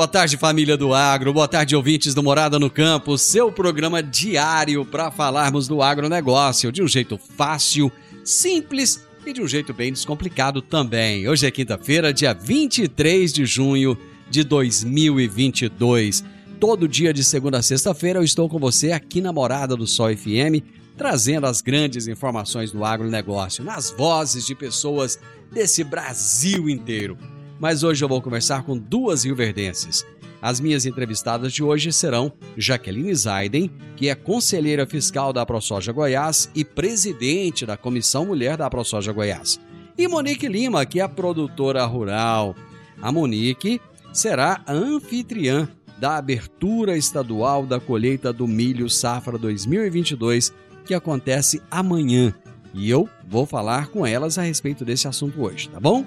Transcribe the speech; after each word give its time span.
Boa 0.00 0.08
tarde, 0.08 0.38
família 0.38 0.78
do 0.78 0.94
agro. 0.94 1.30
Boa 1.30 1.46
tarde, 1.46 1.76
ouvintes 1.76 2.14
do 2.14 2.22
Morada 2.22 2.58
no 2.58 2.70
Campo. 2.70 3.18
Seu 3.18 3.52
programa 3.52 4.02
diário 4.02 4.82
para 4.82 5.10
falarmos 5.10 5.68
do 5.68 5.82
agronegócio 5.82 6.72
de 6.72 6.82
um 6.82 6.88
jeito 6.88 7.18
fácil, 7.18 7.92
simples 8.24 9.06
e 9.26 9.32
de 9.34 9.42
um 9.42 9.46
jeito 9.46 9.74
bem 9.74 9.92
descomplicado 9.92 10.62
também. 10.62 11.28
Hoje 11.28 11.46
é 11.46 11.50
quinta-feira, 11.50 12.14
dia 12.14 12.32
23 12.32 13.30
de 13.30 13.44
junho 13.44 13.94
de 14.30 14.42
2022. 14.42 16.24
Todo 16.58 16.88
dia 16.88 17.12
de 17.12 17.22
segunda 17.22 17.58
a 17.58 17.62
sexta-feira 17.62 18.20
eu 18.20 18.24
estou 18.24 18.48
com 18.48 18.58
você 18.58 18.92
aqui 18.92 19.20
na 19.20 19.34
Morada 19.34 19.76
do 19.76 19.86
Sol 19.86 20.16
FM, 20.16 20.64
trazendo 20.96 21.46
as 21.46 21.60
grandes 21.60 22.08
informações 22.08 22.72
do 22.72 22.86
agronegócio, 22.86 23.62
nas 23.62 23.90
vozes 23.90 24.46
de 24.46 24.54
pessoas 24.54 25.18
desse 25.52 25.84
Brasil 25.84 26.70
inteiro 26.70 27.18
mas 27.60 27.82
hoje 27.82 28.02
eu 28.02 28.08
vou 28.08 28.22
conversar 28.22 28.64
com 28.64 28.76
duas 28.76 29.24
rioverdenses. 29.24 30.04
As 30.40 30.58
minhas 30.58 30.86
entrevistadas 30.86 31.52
de 31.52 31.62
hoje 31.62 31.92
serão 31.92 32.32
Jaqueline 32.56 33.14
Zaiden, 33.14 33.70
que 33.94 34.08
é 34.08 34.14
conselheira 34.14 34.86
fiscal 34.86 35.34
da 35.34 35.44
ProSoja 35.44 35.92
Goiás 35.92 36.50
e 36.54 36.64
presidente 36.64 37.66
da 37.66 37.76
Comissão 37.76 38.24
Mulher 38.24 38.56
da 38.56 38.70
ProSoja 38.70 39.12
Goiás, 39.12 39.60
e 39.98 40.08
Monique 40.08 40.48
Lima, 40.48 40.86
que 40.86 40.98
é 40.98 41.06
produtora 41.06 41.84
rural. 41.84 42.56
A 43.02 43.12
Monique 43.12 43.78
será 44.14 44.62
a 44.66 44.72
anfitriã 44.72 45.68
da 45.98 46.16
abertura 46.16 46.96
estadual 46.96 47.66
da 47.66 47.78
colheita 47.78 48.32
do 48.32 48.48
milho 48.48 48.88
safra 48.88 49.36
2022, 49.36 50.54
que 50.86 50.94
acontece 50.94 51.60
amanhã. 51.70 52.34
E 52.72 52.88
eu 52.88 53.06
vou 53.28 53.44
falar 53.44 53.88
com 53.88 54.06
elas 54.06 54.38
a 54.38 54.42
respeito 54.42 54.82
desse 54.82 55.06
assunto 55.06 55.42
hoje, 55.42 55.68
tá 55.68 55.78
bom? 55.78 56.06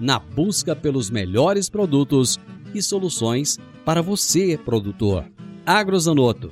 na 0.00 0.18
busca 0.18 0.76
pelos 0.76 1.10
melhores 1.10 1.68
produtos 1.68 2.38
e 2.74 2.82
soluções 2.82 3.58
para 3.84 4.02
você, 4.02 4.56
produtor. 4.56 5.24
Agrozanoto. 5.64 6.50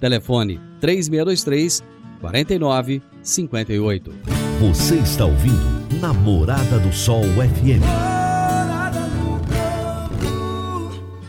Telefone 0.00 0.60
3623 0.80 1.82
4958. 2.20 4.12
Você 4.60 4.96
está 4.96 5.24
ouvindo 5.24 6.00
Namorada 6.00 6.78
do 6.78 6.92
Sol 6.92 7.22
FM. 7.22 7.82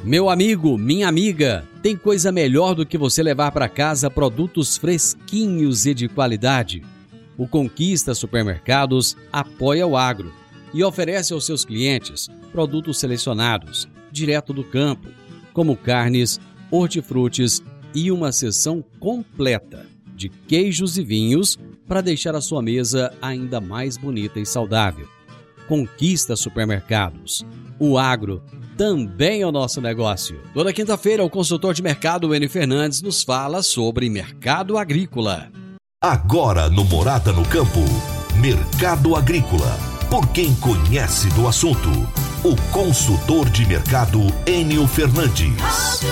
Meu 0.03 0.30
amigo, 0.30 0.78
minha 0.78 1.07
amiga, 1.07 1.63
tem 1.81 1.95
coisa 1.95 2.31
melhor 2.31 2.75
do 2.75 2.85
que 2.85 2.97
você 2.97 3.24
levar 3.24 3.51
para 3.51 3.69
casa 3.69 4.09
produtos 4.09 4.78
fresquinhos 4.78 5.85
e 5.85 5.94
de 5.94 6.09
qualidade. 6.09 6.84
O 7.38 7.47
Conquista 7.47 8.13
Supermercados 8.13 9.16
apoia 9.31 9.88
o 9.88 9.95
agro 9.95 10.31
e 10.73 10.84
oferece 10.84 11.34
aos 11.34 11.45
seus 11.45 11.63
clientes 11.63 12.29
produtos 12.51 13.00
selecionados, 13.00 13.88
direto 14.11 14.53
do 14.53 14.63
campo, 14.63 15.09
como 15.53 15.78
carnes, 15.78 16.39
hortifrutis 16.72 17.61
e 17.94 18.11
uma 18.11 18.31
seção 18.31 18.83
completa 19.00 19.85
de 20.16 20.29
queijos 20.29 20.97
e 20.97 21.03
vinhos 21.03 21.57
para 21.88 22.01
deixar 22.01 22.35
a 22.35 22.41
sua 22.41 22.62
mesa 22.62 23.13
ainda 23.22 23.59
mais 23.62 23.97
bonita 23.97 24.39
e 24.39 24.45
saudável. 24.45 25.07
Conquista 25.67 26.35
supermercados. 26.35 27.45
O 27.79 27.97
agro 27.97 28.41
também 28.78 29.41
é 29.41 29.47
o 29.47 29.51
nosso 29.51 29.79
negócio. 29.81 30.39
Toda 30.53 30.73
quinta-feira, 30.73 31.23
o 31.23 31.29
consultor 31.29 31.73
de 31.73 31.81
mercado 31.81 32.33
N 32.33 32.47
Fernandes 32.47 33.01
nos 33.01 33.23
fala 33.23 33.62
sobre 33.62 34.09
mercado 34.09 34.78
agrícola. 34.78 35.51
Agora 36.01 36.69
no 36.69 36.83
Morada 36.83 37.31
no 37.31 37.45
Campo, 37.47 37.79
Mercado 38.41 39.16
Agrícola 39.16 39.92
por 40.13 40.31
quem 40.31 40.53
conhece 40.57 41.28
do 41.29 41.47
assunto. 41.47 41.90
O 42.44 42.56
consultor 42.72 43.50
de 43.50 43.68
mercado 43.68 44.19
Enio 44.46 44.85
Fernandes. 44.85 46.03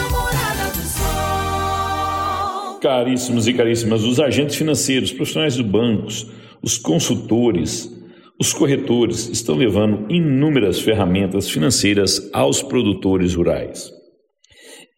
Caríssimos 2.82 3.48
e 3.48 3.54
caríssimas, 3.54 4.04
os 4.04 4.20
agentes 4.20 4.56
financeiros, 4.56 5.12
profissionais 5.12 5.56
dos 5.56 5.68
bancos, 5.68 6.32
os 6.64 6.80
consultores, 6.80 7.96
os 8.40 8.52
corretores 8.52 9.30
estão 9.30 9.56
levando 9.56 10.12
inúmeras 10.12 10.80
ferramentas 10.80 11.48
financeiras 11.48 12.28
aos 12.34 12.64
produtores 12.64 13.36
rurais. 13.36 13.92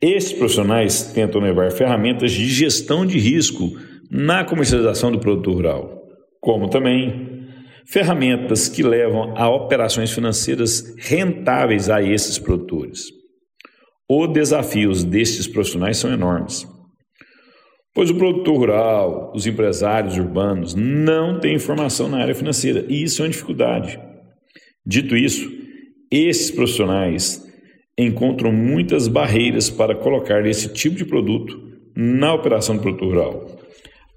Esses 0.01 0.31
profissionais 0.31 1.11
tentam 1.13 1.41
levar 1.41 1.73
ferramentas 1.73 2.31
de 2.31 2.45
gestão 2.45 3.05
de 3.05 3.19
risco 3.19 3.69
na 4.09 4.45
comercialização 4.45 5.11
do 5.11 5.19
produto 5.19 5.51
rural, 5.51 5.91
como 6.39 6.69
também 6.69 7.32
ferramentas 7.85 8.69
que 8.69 8.83
levam 8.83 9.35
a 9.37 9.49
operações 9.49 10.11
financeiras 10.11 10.95
rentáveis 10.97 11.89
a 11.89 12.01
esses 12.01 12.39
produtores. 12.39 13.11
Os 14.09 14.31
desafios 14.31 15.03
destes 15.03 15.47
profissionais 15.47 15.97
são 15.97 16.11
enormes, 16.11 16.67
pois 17.93 18.09
o 18.09 18.15
produtor 18.15 18.57
rural, 18.57 19.31
os 19.35 19.47
empresários 19.47 20.17
urbanos 20.17 20.75
não 20.75 21.39
têm 21.39 21.55
informação 21.55 22.09
na 22.09 22.19
área 22.19 22.35
financeira 22.35 22.85
e 22.89 23.03
isso 23.03 23.21
é 23.21 23.25
uma 23.25 23.31
dificuldade. 23.31 23.99
Dito 24.85 25.15
isso, 25.15 25.49
esses 26.11 26.51
profissionais 26.51 27.41
encontram 27.97 28.51
muitas 28.51 29.07
barreiras 29.07 29.69
para 29.69 29.95
colocar 29.95 30.45
esse 30.45 30.67
tipo 30.69 30.95
de 30.95 31.05
produto 31.05 31.59
na 31.95 32.33
operação 32.33 32.75
do 32.75 32.81
produtor 32.81 33.07
rural. 33.07 33.59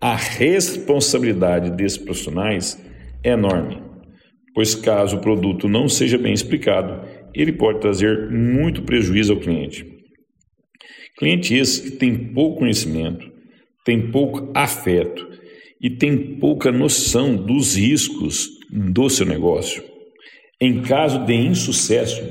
A 0.00 0.16
responsabilidade 0.16 1.70
desses 1.70 1.98
profissionais 1.98 2.78
enorme, 3.30 3.82
pois 4.54 4.74
caso 4.74 5.16
o 5.16 5.20
produto 5.20 5.68
não 5.68 5.88
seja 5.88 6.16
bem 6.18 6.32
explicado, 6.32 7.06
ele 7.34 7.52
pode 7.52 7.80
trazer 7.80 8.30
muito 8.30 8.82
prejuízo 8.82 9.32
ao 9.32 9.40
cliente. 9.40 9.86
Cliente 11.18 11.54
esse 11.54 11.82
que 11.82 11.90
tem 11.96 12.32
pouco 12.32 12.60
conhecimento, 12.60 13.30
tem 13.84 14.10
pouco 14.10 14.50
afeto 14.54 15.28
e 15.80 15.90
tem 15.90 16.38
pouca 16.38 16.72
noção 16.72 17.36
dos 17.36 17.76
riscos 17.76 18.48
do 18.70 19.08
seu 19.08 19.26
negócio. 19.26 19.82
Em 20.60 20.80
caso 20.82 21.24
de 21.24 21.34
insucesso, 21.34 22.22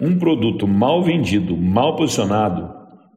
um 0.00 0.18
produto 0.18 0.66
mal 0.66 1.02
vendido, 1.02 1.56
mal 1.56 1.96
posicionado, 1.96 2.68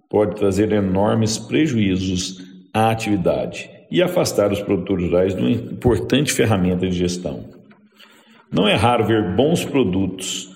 pode 0.09 0.35
trazer 0.35 0.71
enormes 0.71 1.37
prejuízos 1.37 2.37
à 2.73 2.91
atividade 2.91 3.80
e 3.91 4.01
afastar 4.01 4.51
os 4.51 4.61
produtores 4.61 5.05
rurais 5.05 5.35
de 5.35 5.41
uma 5.41 5.51
importante 5.51 6.31
ferramenta 6.31 6.87
de 6.87 6.97
gestão. 6.97 7.49
Não 8.51 8.67
é 8.67 8.73
raro 8.73 9.05
ver 9.05 9.35
bons 9.35 9.65
produtos 9.65 10.49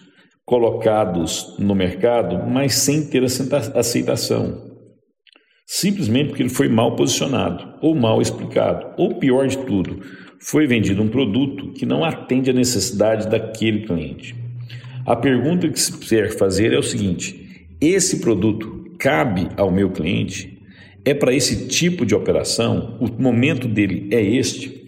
colocados 0.45 1.55
no 1.59 1.75
mercado, 1.75 2.49
mas 2.49 2.75
sem 2.75 3.05
ter 3.07 3.23
aceitação. 3.23 4.63
Simplesmente 5.65 6.29
porque 6.29 6.43
ele 6.43 6.49
foi 6.49 6.69
mal 6.69 6.95
posicionado, 6.95 7.73
ou 7.81 7.95
mal 7.95 8.21
explicado, 8.21 8.93
ou 8.97 9.15
pior 9.15 9.47
de 9.47 9.57
tudo, 9.57 9.99
foi 10.39 10.67
vendido 10.67 11.01
um 11.01 11.07
produto 11.07 11.71
que 11.71 11.85
não 11.85 12.03
atende 12.03 12.51
à 12.51 12.53
necessidade 12.53 13.27
daquele 13.27 13.85
cliente. 13.85 14.35
A 15.05 15.15
pergunta 15.15 15.67
que 15.67 15.79
se 15.79 15.91
deve 16.07 16.37
fazer 16.37 16.71
é 16.71 16.77
o 16.77 16.83
seguinte: 16.83 17.67
esse 17.81 18.19
produto 18.21 18.85
cabe 18.99 19.49
ao 19.57 19.71
meu 19.71 19.89
cliente? 19.89 20.54
É 21.05 21.13
para 21.13 21.33
esse 21.33 21.67
tipo 21.67 22.03
de 22.03 22.15
operação? 22.15 22.97
O 22.99 23.07
momento 23.21 23.67
dele 23.67 24.09
é 24.11 24.19
este? 24.19 24.83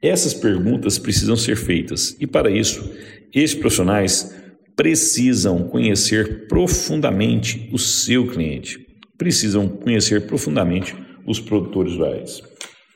Essas 0.00 0.32
perguntas 0.32 0.98
precisam 0.98 1.36
ser 1.36 1.56
feitas 1.56 2.16
e, 2.18 2.26
para 2.26 2.50
isso, 2.50 2.90
esses 3.34 3.54
profissionais 3.54 4.34
precisam 4.74 5.68
conhecer 5.68 6.46
profundamente 6.48 7.68
o 7.70 7.78
seu 7.78 8.26
cliente, 8.28 8.78
precisam 9.18 9.68
conhecer 9.68 10.26
profundamente 10.26 10.96
os 11.26 11.38
produtores 11.38 11.94
rurais. 11.96 12.40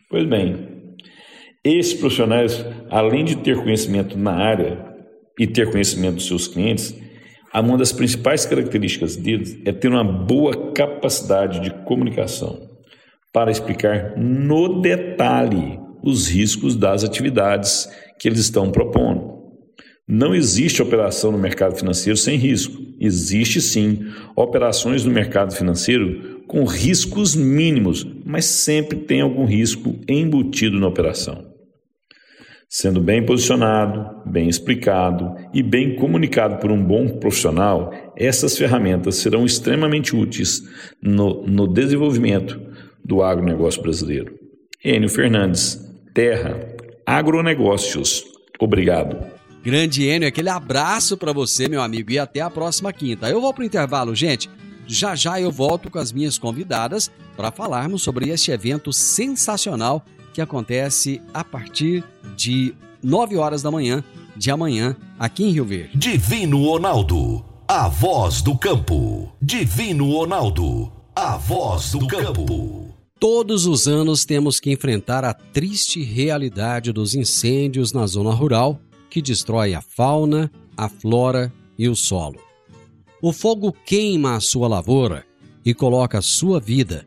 Pois 0.08 0.24
bem, 0.26 0.68
esses 1.62 1.92
profissionais, 1.92 2.64
além 2.88 3.24
de 3.24 3.36
ter 3.36 3.56
conhecimento 3.56 4.16
na 4.16 4.32
área 4.32 4.82
e 5.38 5.46
ter 5.46 5.70
conhecimento 5.70 6.16
dos 6.16 6.26
seus 6.26 6.48
clientes, 6.48 6.94
uma 7.60 7.76
das 7.76 7.92
principais 7.92 8.46
características 8.46 9.16
deles 9.16 9.58
é 9.64 9.72
ter 9.72 9.88
uma 9.88 10.04
boa 10.04 10.72
capacidade 10.72 11.60
de 11.60 11.70
comunicação 11.84 12.70
para 13.32 13.50
explicar 13.50 14.16
no 14.16 14.80
detalhe 14.80 15.78
os 16.02 16.28
riscos 16.28 16.76
das 16.76 17.04
atividades 17.04 17.88
que 18.18 18.28
eles 18.28 18.40
estão 18.40 18.70
propondo. 18.70 19.32
Não 20.08 20.34
existe 20.34 20.82
operação 20.82 21.30
no 21.30 21.38
mercado 21.38 21.76
financeiro 21.76 22.16
sem 22.16 22.36
risco. 22.36 22.76
Existe 22.98 23.60
sim 23.60 24.06
operações 24.34 25.04
no 25.04 25.12
mercado 25.12 25.54
financeiro 25.54 26.42
com 26.46 26.64
riscos 26.64 27.34
mínimos, 27.34 28.06
mas 28.24 28.44
sempre 28.44 28.98
tem 28.98 29.20
algum 29.20 29.44
risco 29.44 29.98
embutido 30.08 30.78
na 30.78 30.88
operação. 30.88 31.51
Sendo 32.74 33.02
bem 33.02 33.22
posicionado, 33.22 34.22
bem 34.24 34.48
explicado 34.48 35.36
e 35.52 35.62
bem 35.62 35.94
comunicado 35.94 36.56
por 36.56 36.70
um 36.70 36.82
bom 36.82 37.06
profissional, 37.18 37.92
essas 38.16 38.56
ferramentas 38.56 39.16
serão 39.16 39.44
extremamente 39.44 40.16
úteis 40.16 40.62
no, 41.02 41.46
no 41.46 41.68
desenvolvimento 41.68 42.58
do 43.04 43.22
agronegócio 43.22 43.82
brasileiro. 43.82 44.38
Enio 44.82 45.10
Fernandes, 45.10 45.86
Terra, 46.14 46.66
Agronegócios. 47.04 48.24
Obrigado. 48.58 49.18
Grande 49.62 50.04
Enio, 50.04 50.26
aquele 50.26 50.48
abraço 50.48 51.18
para 51.18 51.34
você, 51.34 51.68
meu 51.68 51.82
amigo, 51.82 52.10
e 52.10 52.18
até 52.18 52.40
a 52.40 52.48
próxima 52.48 52.90
quinta. 52.90 53.28
Eu 53.28 53.42
vou 53.42 53.52
pro 53.52 53.64
intervalo, 53.64 54.14
gente. 54.14 54.48
Já 54.86 55.14
já 55.14 55.38
eu 55.38 55.52
volto 55.52 55.90
com 55.90 55.98
as 55.98 56.10
minhas 56.10 56.38
convidadas 56.38 57.12
para 57.36 57.52
falarmos 57.52 58.02
sobre 58.02 58.30
este 58.30 58.50
evento 58.50 58.94
sensacional 58.94 60.02
que 60.32 60.40
acontece 60.40 61.20
a 61.32 61.44
partir 61.44 62.04
de 62.36 62.74
9 63.02 63.36
horas 63.36 63.62
da 63.62 63.70
manhã 63.70 64.02
de 64.36 64.50
amanhã 64.50 64.96
aqui 65.18 65.44
em 65.44 65.52
Rio 65.52 65.64
Verde. 65.64 65.96
Divino 65.96 66.64
Ronaldo, 66.64 67.44
a 67.68 67.88
voz 67.88 68.42
do 68.42 68.56
campo. 68.56 69.32
Divino 69.40 70.10
Ronaldo, 70.10 70.90
a 71.14 71.36
voz 71.36 71.92
do 71.92 72.06
campo. 72.06 72.94
Todos 73.18 73.66
os 73.66 73.86
anos 73.86 74.24
temos 74.24 74.58
que 74.58 74.72
enfrentar 74.72 75.24
a 75.24 75.32
triste 75.32 76.02
realidade 76.02 76.92
dos 76.92 77.14
incêndios 77.14 77.92
na 77.92 78.06
zona 78.06 78.32
rural 78.32 78.80
que 79.08 79.22
destrói 79.22 79.74
a 79.74 79.80
fauna, 79.80 80.50
a 80.76 80.88
flora 80.88 81.52
e 81.78 81.88
o 81.88 81.94
solo. 81.94 82.40
O 83.20 83.32
fogo 83.32 83.72
queima 83.86 84.34
a 84.34 84.40
sua 84.40 84.66
lavoura 84.66 85.24
e 85.64 85.72
coloca 85.72 86.18
a 86.18 86.22
sua 86.22 86.58
vida, 86.58 87.06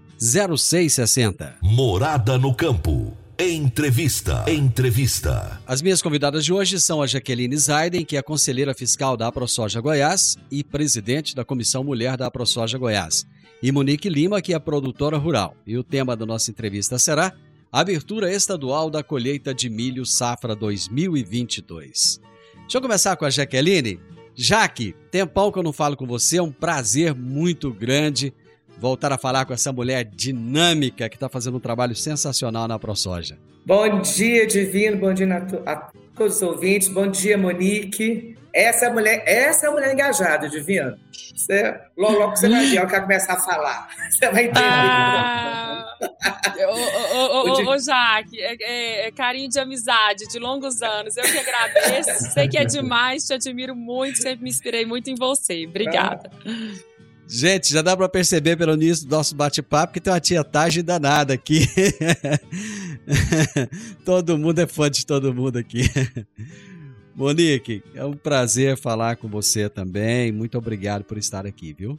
0660. 0.23 1.57
Morada 1.63 2.37
no 2.37 2.53
campo. 2.53 3.17
Entrevista. 3.39 4.45
Entrevista. 4.47 5.59
As 5.65 5.81
minhas 5.81 5.99
convidadas 5.99 6.45
de 6.45 6.53
hoje 6.53 6.79
são 6.79 7.01
a 7.01 7.07
Jaqueline 7.07 7.57
Zaiden, 7.57 8.05
que 8.05 8.15
é 8.15 8.21
conselheira 8.21 8.75
fiscal 8.75 9.17
da 9.17 9.25
AproSoja 9.25 9.81
Goiás 9.81 10.37
e 10.51 10.63
presidente 10.63 11.35
da 11.35 11.43
Comissão 11.43 11.83
Mulher 11.83 12.17
da 12.17 12.27
AproSoja 12.27 12.77
Goiás, 12.77 13.25
e 13.63 13.71
Monique 13.71 14.07
Lima, 14.09 14.43
que 14.43 14.53
é 14.53 14.59
produtora 14.59 15.17
rural. 15.17 15.55
E 15.65 15.75
o 15.75 15.83
tema 15.83 16.15
da 16.15 16.23
nossa 16.23 16.51
entrevista 16.51 16.99
será 16.99 17.33
Abertura 17.71 18.31
Estadual 18.31 18.91
da 18.91 19.01
Colheita 19.01 19.55
de 19.55 19.71
Milho 19.71 20.05
Safra 20.05 20.55
2022. 20.55 22.21
Deixa 22.59 22.77
eu 22.77 22.81
começar 22.81 23.15
com 23.15 23.25
a 23.25 23.29
Jaqueline. 23.31 23.99
Jaque, 24.35 24.93
tempão 25.09 25.51
que 25.51 25.57
eu 25.57 25.63
não 25.63 25.73
falo 25.73 25.97
com 25.97 26.05
você, 26.05 26.37
é 26.37 26.43
um 26.43 26.51
prazer 26.51 27.15
muito 27.15 27.73
grande 27.73 28.31
voltar 28.81 29.13
a 29.13 29.17
falar 29.17 29.45
com 29.45 29.53
essa 29.53 29.71
mulher 29.71 30.03
dinâmica 30.03 31.07
que 31.07 31.15
está 31.15 31.29
fazendo 31.29 31.57
um 31.57 31.59
trabalho 31.59 31.95
sensacional 31.95 32.67
na 32.67 32.79
ProSoja. 32.79 33.37
Bom 33.63 34.01
dia, 34.01 34.47
Divino, 34.47 34.97
bom 34.97 35.13
dia 35.13 35.27
a 35.67 35.75
todos 36.17 36.37
os 36.37 36.41
ouvintes, 36.41 36.87
bom 36.87 37.05
dia, 37.07 37.37
Monique. 37.37 38.35
Essa 38.51 38.85
é 38.85 38.87
a 38.89 38.91
mulher, 38.91 39.23
essa 39.27 39.67
é 39.67 39.69
a 39.69 39.71
mulher 39.71 39.93
engajada, 39.93 40.49
Divino. 40.49 40.97
Você, 41.35 41.79
logo, 41.95 42.17
logo 42.17 42.35
você 42.35 42.49
vai 42.49 42.65
ver, 42.65 42.77
ela 42.77 42.87
vai 42.87 43.01
começar 43.01 43.33
a 43.33 43.39
falar. 43.39 43.87
Você 44.11 44.29
vai 44.29 44.43
entender. 44.45 44.59
Ah, 44.63 45.85
ô, 46.67 47.15
ô, 47.15 47.51
ô, 47.51 47.69
ô, 47.71 47.77
Jaque, 47.77 48.41
é, 48.41 48.57
é, 48.59 49.07
é, 49.07 49.11
carinho 49.11 49.47
de 49.47 49.59
amizade, 49.59 50.27
de 50.27 50.39
longos 50.39 50.81
anos. 50.81 51.15
Eu 51.15 51.23
que 51.23 51.37
agradeço. 51.37 52.33
Sei 52.33 52.47
que 52.47 52.57
é 52.57 52.65
demais, 52.65 53.25
te 53.25 53.33
admiro 53.33 53.75
muito, 53.75 54.17
sempre 54.17 54.43
me 54.43 54.49
inspirei 54.49 54.85
muito 54.85 55.09
em 55.09 55.15
você. 55.15 55.65
Obrigada. 55.65 56.29
Gente, 57.33 57.71
já 57.71 57.81
dá 57.81 57.95
para 57.95 58.09
perceber 58.09 58.57
pelo 58.57 58.73
início 58.73 59.07
do 59.07 59.15
nosso 59.15 59.33
bate-papo 59.33 59.93
que 59.93 60.01
tem 60.01 60.11
uma 60.11 60.19
tietagem 60.19 60.83
danada 60.83 61.33
aqui. 61.33 61.65
todo 64.03 64.37
mundo 64.37 64.59
é 64.59 64.67
fã 64.67 64.91
de 64.91 65.05
todo 65.05 65.33
mundo 65.33 65.55
aqui. 65.55 65.83
Monique, 67.15 67.81
é 67.95 68.03
um 68.03 68.11
prazer 68.11 68.75
falar 68.75 69.15
com 69.15 69.29
você 69.29 69.69
também. 69.69 70.29
Muito 70.33 70.57
obrigado 70.57 71.05
por 71.05 71.17
estar 71.17 71.45
aqui, 71.45 71.71
viu? 71.71 71.97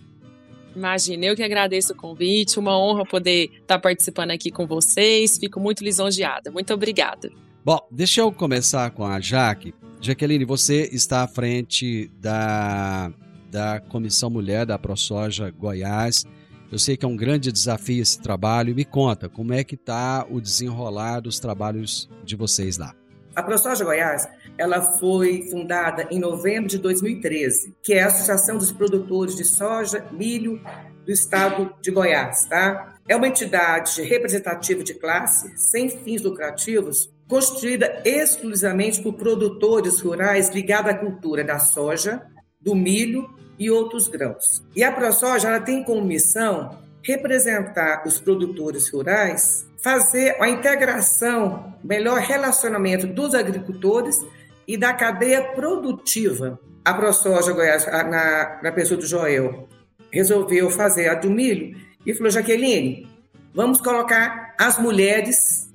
Imagina, 0.77 1.25
eu 1.25 1.35
que 1.35 1.43
agradeço 1.43 1.95
o 1.95 1.97
convite, 1.97 2.59
uma 2.59 2.79
honra 2.79 3.07
poder 3.07 3.53
estar 3.63 3.79
participando 3.79 4.33
aqui 4.33 4.51
com 4.51 4.67
vocês. 4.67 5.39
Fico 5.39 5.59
muito 5.59 5.83
lisonjeada. 5.83 6.51
Muito 6.51 6.75
obrigada. 6.75 7.31
Bom, 7.65 7.81
deixa 7.91 8.21
eu 8.21 8.31
começar 8.31 8.91
com 8.91 9.07
a 9.07 9.19
Jaque. 9.19 9.73
Jaqueline, 9.99 10.45
você 10.45 10.91
está 10.93 11.23
à 11.23 11.27
frente 11.27 12.11
da, 12.21 13.11
da 13.53 13.81
Comissão 13.81 14.31
Mulher 14.31 14.65
da 14.65 14.79
ProSoja 14.79 15.51
Goiás. 15.51 16.25
Eu 16.73 16.79
sei 16.79 16.97
que 16.97 17.05
é 17.05 17.09
um 17.09 17.17
grande 17.17 17.53
desafio 17.53 18.01
esse 18.01 18.19
trabalho. 18.19 18.75
Me 18.75 18.85
conta, 18.85 19.29
como 19.29 19.53
é 19.53 19.63
que 19.63 19.75
está 19.75 20.27
o 20.29 20.41
desenrolar 20.41 21.21
dos 21.21 21.39
trabalhos 21.39 22.09
de 22.25 22.35
vocês 22.35 22.79
lá? 22.79 22.95
A 23.37 23.43
ProSoja 23.43 23.85
Goiás 23.85 24.27
ela 24.57 24.81
foi 24.99 25.49
fundada 25.51 26.07
em 26.11 26.19
novembro 26.19 26.69
de 26.69 26.79
2013, 26.79 27.75
que 27.83 27.93
é 27.93 28.03
a 28.03 28.07
Associação 28.07 28.57
dos 28.57 28.73
Produtores 28.73 29.37
de 29.37 29.45
Soja, 29.45 30.05
Milho 30.11 30.61
do 31.05 31.13
Estado 31.13 31.75
de 31.83 31.91
Goiás, 31.91 32.47
tá? 32.47 32.97
É 33.09 33.17
uma 33.17 33.29
entidade 33.29 34.01
representativa 34.03 34.83
de 34.83 34.95
classe, 34.95 35.53
sem 35.57 35.91
fins 35.91 36.23
lucrativos, 36.23 37.11
constituída 37.29 38.03
exclusivamente 38.05 39.03
por 39.03 39.15
produtores 39.15 40.01
rurais 40.01 40.51
ligados 40.51 40.91
à 40.91 40.95
cultura 40.95 41.43
da 41.43 41.59
soja, 41.59 42.23
do 42.61 42.75
milho 42.75 43.29
e 43.63 43.71
outros 43.71 44.09
grãos. 44.09 44.61
E 44.75 44.83
a 44.83 44.91
ProSoja 44.91 45.49
ela 45.49 45.61
tem 45.61 45.85
como 45.85 46.05
missão 46.05 46.79
representar 47.01 48.03
os 48.05 48.19
produtores 48.19 48.91
rurais, 48.91 49.67
fazer 49.81 50.37
a 50.41 50.49
integração, 50.49 51.73
melhor 51.83 52.19
relacionamento 52.19 53.07
dos 53.07 53.35
agricultores 53.35 54.19
e 54.67 54.77
da 54.77 54.93
cadeia 54.93 55.43
produtiva. 55.53 56.59
A 56.85 56.93
ProSoja 56.93 57.53
Goiás, 57.53 57.87
na, 57.87 58.61
na 58.63 58.73
pessoa 58.73 58.99
do 58.99 59.07
Joel, 59.07 59.69
resolveu 60.11 60.69
fazer 60.69 61.09
a 61.09 61.15
do 61.15 61.31
milho 61.31 61.77
e 62.05 62.13
falou: 62.15 62.31
Jaqueline, 62.31 63.09
vamos 63.55 63.81
colocar 63.81 64.57
as 64.59 64.77
mulheres 64.77 65.73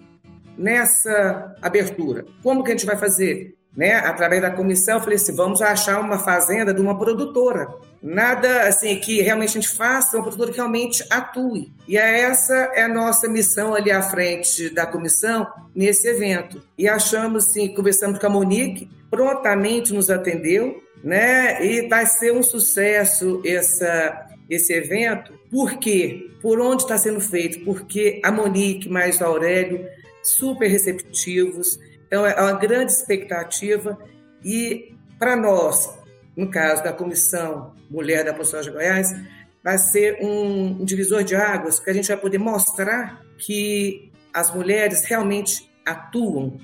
nessa 0.57 1.55
abertura. 1.61 2.25
Como 2.43 2.63
que 2.63 2.71
a 2.71 2.75
gente 2.75 2.85
vai 2.85 2.97
fazer? 2.97 3.56
Né, 3.77 3.93
através 3.93 4.41
da 4.41 4.49
comissão, 4.49 4.95
eu 4.95 5.01
falei 5.01 5.17
assim, 5.17 5.35
vamos 5.35 5.61
achar 5.61 6.01
uma 6.01 6.17
fazenda 6.17 6.73
de 6.73 6.81
uma 6.81 6.97
produtora. 6.97 7.69
Nada 8.01 8.63
assim 8.63 8.95
que 8.95 9.21
realmente 9.21 9.51
a 9.51 9.61
gente 9.61 9.69
faça, 9.69 10.17
uma 10.17 10.23
produtora 10.23 10.49
que 10.49 10.57
realmente 10.57 11.05
atue. 11.11 11.71
E 11.87 11.95
é 11.95 12.21
essa 12.21 12.55
é 12.73 12.81
a 12.81 12.87
nossa 12.87 13.27
missão 13.29 13.75
ali 13.75 13.91
à 13.91 14.01
frente 14.01 14.71
da 14.71 14.87
comissão 14.87 15.45
nesse 15.75 16.07
evento. 16.07 16.59
E 16.75 16.89
achamos 16.89 17.47
assim, 17.47 17.67
conversamos 17.67 18.17
com 18.17 18.25
a 18.25 18.29
Monique, 18.29 18.89
prontamente 19.11 19.93
nos 19.93 20.09
atendeu, 20.09 20.81
né? 21.03 21.63
E 21.63 21.87
vai 21.87 22.07
ser 22.07 22.33
um 22.33 22.41
sucesso 22.41 23.43
essa, 23.45 24.27
esse 24.49 24.73
evento. 24.73 25.33
Por 25.51 25.77
quê? 25.77 26.31
Por 26.41 26.59
onde 26.59 26.81
está 26.81 26.97
sendo 26.97 27.21
feito? 27.21 27.63
Porque 27.63 28.19
a 28.23 28.31
Monique 28.31 28.89
mais 28.89 29.21
o 29.21 29.23
Aurélio, 29.23 29.85
super 30.23 30.67
receptivos. 30.67 31.79
Então, 32.07 32.25
é 32.25 32.41
uma 32.41 32.53
grande 32.53 32.91
expectativa. 32.91 33.97
E 34.43 34.95
para 35.19 35.35
nós, 35.35 35.97
no 36.35 36.49
caso 36.49 36.83
da 36.83 36.93
Comissão 36.93 37.73
Mulher 37.89 38.23
da 38.23 38.33
Profissão 38.33 38.61
de 38.61 38.71
Goiás, 38.71 39.13
vai 39.63 39.77
ser 39.77 40.19
um, 40.21 40.81
um 40.81 40.85
divisor 40.85 41.23
de 41.23 41.35
águas, 41.35 41.79
que 41.79 41.89
a 41.89 41.93
gente 41.93 42.07
vai 42.07 42.17
poder 42.17 42.37
mostrar 42.37 43.21
que 43.37 44.11
as 44.33 44.53
mulheres 44.53 45.03
realmente 45.03 45.69
atuam 45.85 46.57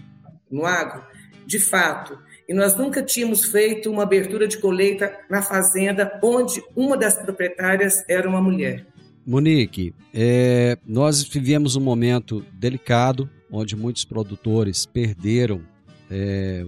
no 0.49 0.65
agro, 0.65 1.03
de 1.45 1.59
fato, 1.59 2.17
e 2.47 2.53
nós 2.53 2.75
nunca 2.75 3.01
tínhamos 3.01 3.45
feito 3.45 3.89
uma 3.89 4.03
abertura 4.03 4.47
de 4.47 4.57
colheita 4.57 5.17
na 5.29 5.41
fazenda 5.41 6.19
onde 6.21 6.63
uma 6.75 6.97
das 6.97 7.15
proprietárias 7.15 8.03
era 8.07 8.27
uma 8.27 8.41
mulher. 8.41 8.85
Monique, 9.25 9.93
é, 10.13 10.77
nós 10.85 11.23
vivemos 11.23 11.75
um 11.75 11.81
momento 11.81 12.45
delicado 12.53 13.29
onde 13.53 13.75
muitos 13.75 14.03
produtores 14.03 14.85
perderam 14.85 15.61
é, 16.09 16.65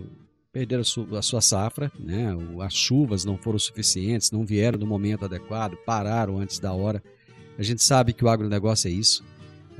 perderam 0.53 0.83
a 1.17 1.21
sua 1.21 1.41
safra, 1.41 1.91
né? 1.99 2.27
as 2.61 2.73
chuvas 2.73 3.25
não 3.25 3.37
foram 3.37 3.59
suficientes, 3.59 4.31
não 4.31 4.45
vieram 4.45 4.79
no 4.79 4.85
momento 4.85 5.25
adequado, 5.25 5.75
pararam 5.85 6.37
antes 6.37 6.59
da 6.59 6.71
hora. 6.71 7.03
A 7.57 7.63
gente 7.63 7.83
sabe 7.83 8.13
que 8.13 8.23
o 8.23 8.29
agronegócio 8.29 8.87
é 8.87 8.91
isso. 8.91 9.21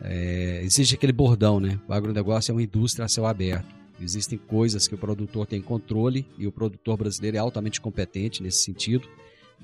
É, 0.03 0.59
existe 0.63 0.95
aquele 0.95 1.13
bordão, 1.13 1.61
né? 1.61 1.79
O 1.87 1.93
agronegócio 1.93 2.51
é 2.51 2.53
uma 2.53 2.61
indústria 2.61 3.05
a 3.05 3.07
céu 3.07 3.25
aberto. 3.25 3.73
Existem 4.01 4.37
coisas 4.37 4.85
que 4.85 4.95
o 4.95 4.97
produtor 4.97 5.45
tem 5.45 5.61
controle 5.61 6.27
e 6.37 6.45
o 6.45 6.51
produtor 6.51 6.97
brasileiro 6.97 7.37
é 7.37 7.39
altamente 7.39 7.79
competente 7.79 8.43
nesse 8.43 8.57
sentido. 8.57 9.07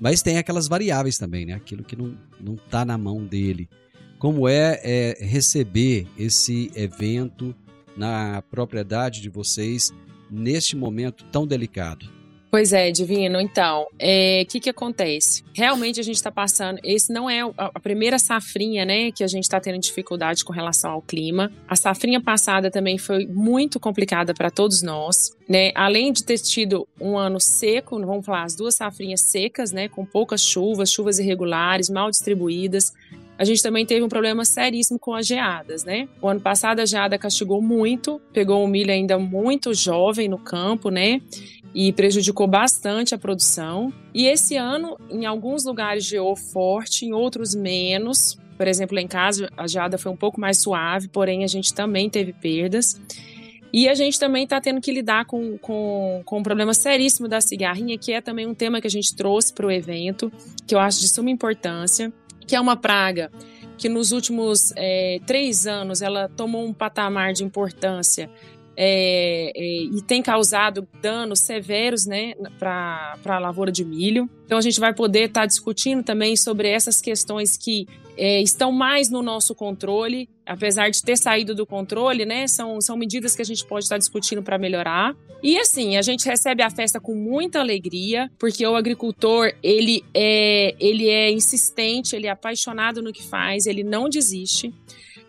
Mas 0.00 0.22
tem 0.22 0.38
aquelas 0.38 0.66
variáveis 0.66 1.18
também, 1.18 1.44
né? 1.44 1.52
Aquilo 1.52 1.84
que 1.84 1.94
não 1.94 2.54
está 2.54 2.86
na 2.86 2.96
mão 2.96 3.22
dele. 3.22 3.68
Como 4.22 4.48
é, 4.48 4.80
é 4.84 5.16
receber 5.18 6.06
esse 6.16 6.70
evento 6.76 7.52
na 7.96 8.40
propriedade 8.40 9.20
de 9.20 9.28
vocês 9.28 9.92
neste 10.30 10.76
momento 10.76 11.24
tão 11.32 11.44
delicado? 11.44 12.08
Pois 12.48 12.72
é, 12.72 12.92
Divino. 12.92 13.40
Então, 13.40 13.82
o 13.82 13.86
é, 13.98 14.44
que, 14.44 14.60
que 14.60 14.70
acontece? 14.70 15.42
Realmente 15.52 15.98
a 15.98 16.04
gente 16.04 16.14
está 16.16 16.30
passando. 16.30 16.78
Esse 16.84 17.12
não 17.12 17.28
é 17.28 17.40
a 17.40 17.80
primeira 17.80 18.16
safrinha, 18.16 18.84
né, 18.84 19.10
que 19.10 19.24
a 19.24 19.26
gente 19.26 19.42
está 19.42 19.58
tendo 19.58 19.80
dificuldade 19.80 20.44
com 20.44 20.52
relação 20.52 20.92
ao 20.92 21.02
clima. 21.02 21.50
A 21.66 21.74
safrinha 21.74 22.20
passada 22.20 22.70
também 22.70 22.98
foi 22.98 23.26
muito 23.26 23.80
complicada 23.80 24.32
para 24.32 24.52
todos 24.52 24.82
nós, 24.82 25.36
né? 25.48 25.72
Além 25.74 26.12
de 26.12 26.22
ter 26.22 26.38
tido 26.38 26.86
um 27.00 27.18
ano 27.18 27.40
seco, 27.40 27.98
vamos 27.98 28.24
falar, 28.24 28.44
as 28.44 28.54
duas 28.54 28.76
safrinhas 28.76 29.22
secas, 29.22 29.72
né, 29.72 29.88
com 29.88 30.06
poucas 30.06 30.42
chuvas, 30.42 30.92
chuvas 30.92 31.18
irregulares, 31.18 31.90
mal 31.90 32.08
distribuídas. 32.08 32.92
A 33.42 33.44
gente 33.44 33.60
também 33.60 33.84
teve 33.84 34.04
um 34.04 34.08
problema 34.08 34.44
seríssimo 34.44 35.00
com 35.00 35.14
as 35.14 35.26
geadas, 35.26 35.82
né? 35.82 36.08
O 36.20 36.28
ano 36.28 36.40
passado 36.40 36.78
a 36.78 36.86
geada 36.86 37.18
castigou 37.18 37.60
muito, 37.60 38.20
pegou 38.32 38.62
o 38.62 38.68
milho 38.68 38.92
ainda 38.92 39.18
muito 39.18 39.74
jovem 39.74 40.28
no 40.28 40.38
campo, 40.38 40.90
né? 40.90 41.20
e 41.74 41.92
prejudicou 41.92 42.46
bastante 42.46 43.16
a 43.16 43.18
produção. 43.18 43.92
E 44.14 44.26
esse 44.26 44.56
ano, 44.56 44.96
em 45.10 45.26
alguns 45.26 45.64
lugares 45.64 46.04
geou 46.04 46.36
forte, 46.36 47.04
em 47.04 47.12
outros 47.12 47.52
menos. 47.52 48.38
Por 48.56 48.68
exemplo, 48.68 48.96
em 48.96 49.08
casa 49.08 49.48
a 49.56 49.66
geada 49.66 49.98
foi 49.98 50.12
um 50.12 50.16
pouco 50.16 50.40
mais 50.40 50.58
suave, 50.58 51.08
porém 51.08 51.42
a 51.42 51.48
gente 51.48 51.74
também 51.74 52.08
teve 52.08 52.32
perdas. 52.32 53.00
E 53.72 53.88
a 53.88 53.94
gente 53.94 54.20
também 54.20 54.44
está 54.44 54.60
tendo 54.60 54.82
que 54.82 54.92
lidar 54.92 55.24
com, 55.24 55.56
com, 55.56 56.20
com 56.26 56.38
um 56.38 56.42
problema 56.42 56.74
seríssimo 56.74 57.26
da 57.26 57.40
cigarrinha, 57.40 57.96
que 57.96 58.12
é 58.12 58.20
também 58.20 58.46
um 58.46 58.54
tema 58.54 58.82
que 58.82 58.86
a 58.86 58.90
gente 58.90 59.16
trouxe 59.16 59.50
para 59.50 59.66
o 59.66 59.70
evento, 59.70 60.30
que 60.66 60.74
eu 60.74 60.78
acho 60.78 61.00
de 61.00 61.08
suma 61.08 61.30
importância, 61.30 62.12
que 62.46 62.56
é 62.56 62.60
uma 62.60 62.76
praga 62.76 63.30
que 63.76 63.88
nos 63.88 64.12
últimos 64.12 64.72
é, 64.76 65.18
três 65.26 65.66
anos 65.66 66.02
ela 66.02 66.28
tomou 66.28 66.64
um 66.64 66.72
patamar 66.72 67.32
de 67.32 67.42
importância 67.42 68.30
é, 68.76 69.52
é, 69.54 69.82
e 69.84 70.02
tem 70.02 70.22
causado 70.22 70.86
danos 71.00 71.40
severos 71.40 72.06
né, 72.06 72.34
para 72.58 73.16
a 73.24 73.38
lavoura 73.38 73.70
de 73.70 73.84
milho. 73.84 74.28
Então, 74.44 74.58
a 74.58 74.62
gente 74.62 74.80
vai 74.80 74.94
poder 74.94 75.28
estar 75.28 75.42
tá 75.42 75.46
discutindo 75.46 76.02
também 76.02 76.36
sobre 76.36 76.68
essas 76.68 77.00
questões 77.00 77.56
que 77.56 77.86
é, 78.16 78.40
estão 78.40 78.70
mais 78.70 79.10
no 79.10 79.22
nosso 79.22 79.54
controle, 79.54 80.28
apesar 80.46 80.90
de 80.90 81.02
ter 81.02 81.16
saído 81.16 81.54
do 81.54 81.66
controle, 81.66 82.24
né? 82.24 82.46
São, 82.46 82.80
são 82.80 82.96
medidas 82.96 83.34
que 83.34 83.42
a 83.42 83.44
gente 83.44 83.64
pode 83.64 83.84
estar 83.84 83.94
tá 83.94 83.98
discutindo 83.98 84.42
para 84.42 84.58
melhorar. 84.58 85.14
E 85.42 85.58
assim, 85.58 85.96
a 85.96 86.02
gente 86.02 86.26
recebe 86.26 86.62
a 86.62 86.70
festa 86.70 87.00
com 87.00 87.14
muita 87.14 87.60
alegria, 87.60 88.30
porque 88.38 88.66
o 88.66 88.76
agricultor 88.76 89.52
ele 89.62 90.04
é, 90.14 90.74
ele 90.78 91.08
é 91.08 91.30
insistente, 91.30 92.14
ele 92.14 92.26
é 92.26 92.30
apaixonado 92.30 93.02
no 93.02 93.12
que 93.12 93.22
faz, 93.22 93.66
ele 93.66 93.82
não 93.82 94.08
desiste. 94.08 94.72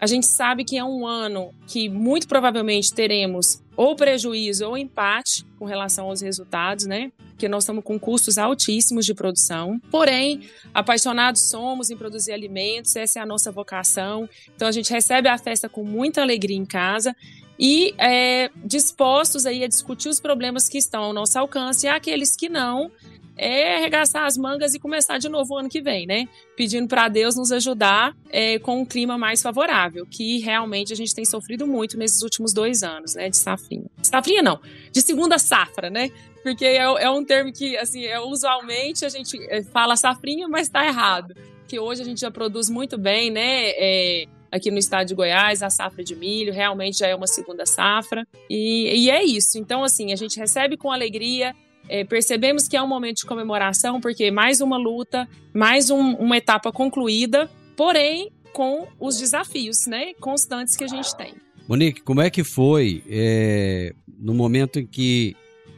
A 0.04 0.06
gente 0.06 0.28
sabe 0.28 0.66
que 0.66 0.78
é 0.78 0.84
um 0.84 1.08
ano 1.08 1.54
que 1.66 1.88
muito 1.88 2.28
provavelmente 2.28 2.94
teremos 2.94 3.64
ou 3.74 3.96
prejuízo 3.96 4.68
ou 4.68 4.78
empate 4.78 5.46
com 5.58 5.64
relação 5.64 6.08
aos 6.08 6.20
resultados, 6.20 6.86
né? 6.86 7.10
Porque 7.30 7.48
nós 7.48 7.64
estamos 7.64 7.86
com 7.86 7.98
custos 7.98 8.38
altíssimos 8.38 9.06
de 9.06 9.14
produção. 9.14 9.80
Porém, 9.90 10.42
apaixonados 10.74 11.44
somos 11.44 11.90
em 11.90 11.96
produzir 11.96 12.34
alimentos, 12.34 12.98
essa 12.98 13.20
é 13.20 13.22
a 13.22 13.26
nossa 13.26 13.50
vocação. 13.50 14.28
Então 14.54 14.68
a 14.68 14.74
gente 14.74 14.92
recebe 14.92 15.30
a 15.30 15.38
festa 15.38 15.70
com 15.70 15.86
muita 15.86 16.22
alegria 16.22 16.58
em 16.58 16.66
casa 16.66 17.16
e 17.58 17.96
é, 17.98 18.52
dispostos 18.58 19.46
aí 19.46 19.64
a 19.64 19.70
discutir 19.70 20.10
os 20.10 20.20
problemas 20.20 20.68
que 20.68 20.78
estão 20.78 21.02
ao 21.02 21.14
nosso 21.14 21.40
alcance 21.40 21.86
e 21.86 21.90
aqueles 21.90 22.36
que 22.36 22.50
não, 22.50 22.92
é 23.38 23.78
arregaçar 23.78 24.26
as 24.26 24.38
mangas 24.38 24.74
e 24.74 24.80
começar 24.80 25.18
de 25.18 25.28
novo 25.30 25.54
o 25.54 25.58
ano 25.58 25.70
que 25.70 25.82
vem, 25.82 26.06
né? 26.06 26.28
Pedindo 26.56 26.88
para 26.88 27.08
Deus 27.08 27.36
nos 27.36 27.52
ajudar 27.52 28.16
é, 28.30 28.60
com 28.60 28.82
um 28.82 28.86
clima 28.86 29.18
mais 29.18 29.42
favorável, 29.42 30.06
que 30.06 30.40
realmente 30.40 30.94
a 30.94 30.96
gente 30.96 31.14
tem 31.14 31.26
sofrido 31.26 31.66
muito 31.66 31.98
nesses 31.98 32.22
últimos 32.22 32.54
dois 32.54 32.84
anos, 32.84 33.16
né? 33.16 33.30
De 33.30 33.38
safrinha. 33.38 33.86
Safrinha 34.02 34.42
não, 34.42 34.60
de 34.92 35.02
segunda 35.02 35.38
safra, 35.38 35.90
né? 35.90 36.12
Porque 36.44 36.66
é, 36.66 36.78
é 36.78 37.10
um 37.10 37.24
termo 37.24 37.52
que, 37.54 37.78
assim, 37.78 38.06
é, 38.06 38.20
usualmente 38.20 39.06
a 39.06 39.10
gente 39.10 39.38
é, 39.50 39.64
fala 39.64 39.96
safrinha, 39.96 40.48
mas 40.48 40.68
está 40.68 40.86
errado. 40.86 41.34
Que 41.68 41.80
hoje 41.80 42.02
a 42.02 42.06
gente 42.06 42.20
já 42.20 42.30
produz 42.30 42.70
muito 42.70 42.98
bem, 42.98 43.32
né? 43.32 43.70
É, 43.70 44.26
aqui 44.52 44.70
no 44.70 44.78
estado 44.78 45.08
de 45.08 45.16
Goiás, 45.16 45.64
a 45.64 45.70
safra 45.70 46.04
de 46.04 46.16
milho 46.16 46.54
realmente 46.54 47.00
já 47.00 47.08
é 47.08 47.16
uma 47.16 47.28
segunda 47.28 47.66
safra. 47.66 48.28
E, 48.50 49.06
e 49.06 49.10
é 49.10 49.24
isso. 49.24 49.58
Então, 49.58 49.84
assim, 49.84 50.12
a 50.12 50.16
gente 50.18 50.38
recebe 50.38 50.76
com 50.76 50.92
alegria 50.92 51.56
é, 51.94 52.04
percebemos 52.04 52.68
que 52.68 52.76
é 52.76 52.82
um 52.82 52.88
momento 52.88 53.18
de 53.18 53.26
comemoração, 53.26 54.02
porque 54.02 54.32
mais 54.32 54.62
uma 54.62 54.78
luta, 54.78 55.30
mais 55.54 55.92
um, 55.92 56.16
uma 56.16 56.36
etapa 56.36 56.72
concluída, 56.72 57.48
porém 57.78 58.32
com 58.52 58.88
os 59.00 59.20
desafios 59.20 59.86
né, 59.86 60.16
constantes 60.16 60.76
que 60.76 60.84
a 60.84 60.88
gente 60.88 61.16
tem. 61.16 61.36
Monique, 61.70 62.02
como 62.02 62.20
é 62.20 62.32
que 62.32 62.44
foi 62.44 63.04
é, 63.08 63.94
no 64.08 64.34
momento 64.34 64.80
em 64.80 64.88
que 64.88 65.36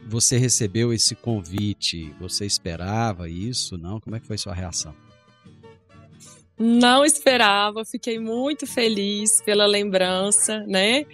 você 0.08 0.38
recebeu 0.38 0.90
esse 0.90 1.14
convite? 1.14 2.10
Você 2.18 2.46
esperava 2.46 3.28
isso? 3.28 3.76
Não? 3.76 4.00
Como 4.00 4.16
é 4.16 4.20
que 4.20 4.26
foi 4.26 4.38
sua 4.38 4.54
reação? 4.54 4.94
Não 6.58 7.04
esperava, 7.04 7.84
fiquei 7.84 8.18
muito 8.18 8.66
feliz 8.66 9.42
pela 9.42 9.66
lembrança, 9.66 10.60
né? 10.66 11.04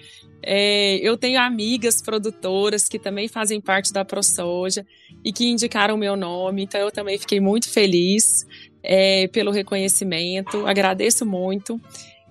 É, 0.44 0.96
eu 0.96 1.16
tenho 1.16 1.40
amigas 1.40 2.02
produtoras 2.02 2.88
que 2.88 2.99
também 2.99 3.28
fazem 3.28 3.61
parte 3.61 3.92
da 3.92 4.04
ProSoja 4.04 4.84
e 5.25 5.32
que 5.32 5.46
indicaram 5.46 5.96
meu 5.96 6.16
nome, 6.16 6.64
então 6.64 6.80
eu 6.80 6.90
também 6.90 7.16
fiquei 7.18 7.40
muito 7.40 7.68
feliz 7.68 8.44
é, 8.82 9.28
pelo 9.28 9.50
reconhecimento, 9.50 10.66
agradeço 10.66 11.25
muito. 11.25 11.80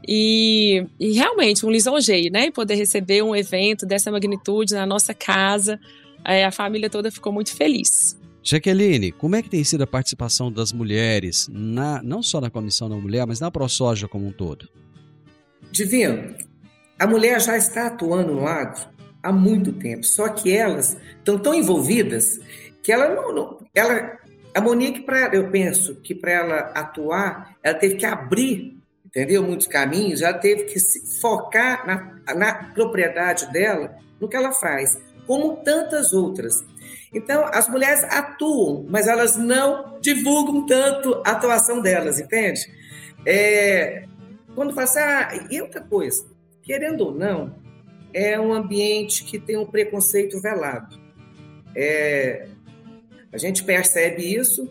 E, 0.08 0.86
e, 1.00 1.12
realmente 1.12 1.66
um 1.66 1.70
lisonjeio, 1.70 2.32
né? 2.32 2.50
Poder 2.50 2.76
receber 2.76 3.22
um 3.22 3.36
evento 3.36 3.86
dessa 3.86 4.12
magnitude 4.12 4.74
na 4.74 4.86
nossa 4.86 5.14
casa, 5.14 5.80
é, 6.26 6.44
a 6.44 6.52
família 6.52 6.90
toda 6.90 7.12
ficou 7.12 7.32
muito 7.32 7.56
feliz. 7.56 8.20
Jaqueline, 8.44 9.12
como 9.12 9.36
é 9.36 9.42
que 9.42 9.50
tem 9.50 9.64
sido 9.64 9.84
a 9.84 9.88
participação 9.88 10.52
das 10.52 10.74
mulheres, 10.74 11.48
na, 11.52 12.02
não 12.02 12.24
só 12.24 12.42
na 12.42 12.50
Comissão 12.50 12.90
da 12.90 12.96
Mulher, 12.96 13.28
mas 13.28 13.40
na 13.40 13.52
ProSoja 13.52 14.08
como 14.08 14.28
um 14.28 14.32
todo? 14.32 14.68
Divino, 15.72 16.36
a 16.98 17.06
mulher 17.06 17.40
já 17.40 17.56
está 17.56 17.88
atuando 17.88 18.34
no 18.34 18.48
agro 18.48 18.82
há 19.22 19.32
muito 19.32 19.72
tempo, 19.74 20.04
só 20.04 20.28
que 20.30 20.52
elas 20.52 20.98
estão 21.18 21.38
tão 21.38 21.54
envolvidas 21.54 22.40
que 22.82 22.92
ela 22.92 23.14
não, 23.14 23.34
não 23.34 23.58
ela 23.74 24.20
a 24.54 24.60
Monique 24.60 25.02
para 25.02 25.34
eu 25.34 25.50
penso 25.50 25.96
que 25.96 26.14
para 26.14 26.32
ela 26.32 26.58
atuar, 26.76 27.56
ela 27.64 27.78
teve 27.78 27.96
que 27.96 28.06
abrir, 28.06 28.78
entendeu? 29.06 29.44
Muitos 29.44 29.68
caminhos, 29.68 30.22
ela 30.22 30.38
teve 30.38 30.64
que 30.64 30.80
se 30.80 31.22
focar 31.22 31.86
na, 31.88 32.36
na 32.36 32.54
propriedade 32.74 33.52
dela, 33.52 33.96
no 34.20 34.28
que 34.28 34.36
ela 34.36 34.52
faz. 34.52 35.00
como 35.26 35.58
tantas 35.58 36.12
outras. 36.12 36.66
Então, 37.14 37.46
as 37.52 37.68
mulheres 37.68 38.04
atuam, 38.06 38.86
mas 38.90 39.08
elas 39.08 39.36
não 39.36 40.00
divulgam 40.00 40.66
tanto 40.66 41.22
a 41.26 41.32
atuação 41.32 41.82
delas, 41.82 42.20
entende? 42.20 42.62
É, 43.26 44.06
quando 44.56 44.78
assim, 44.80 45.00
ah, 45.00 45.48
e 45.50 45.62
outra 45.62 45.82
coisa, 45.82 46.26
querendo 46.64 47.02
ou 47.02 47.14
não, 47.14 47.54
é 48.14 48.40
um 48.40 48.54
ambiente 48.54 49.24
que 49.24 49.40
tem 49.40 49.58
um 49.58 49.66
preconceito 49.66 50.42
velado. 50.42 51.00
É, 51.76 52.48
a 53.32 53.38
gente 53.38 53.64
percebe 53.64 54.36
isso 54.36 54.70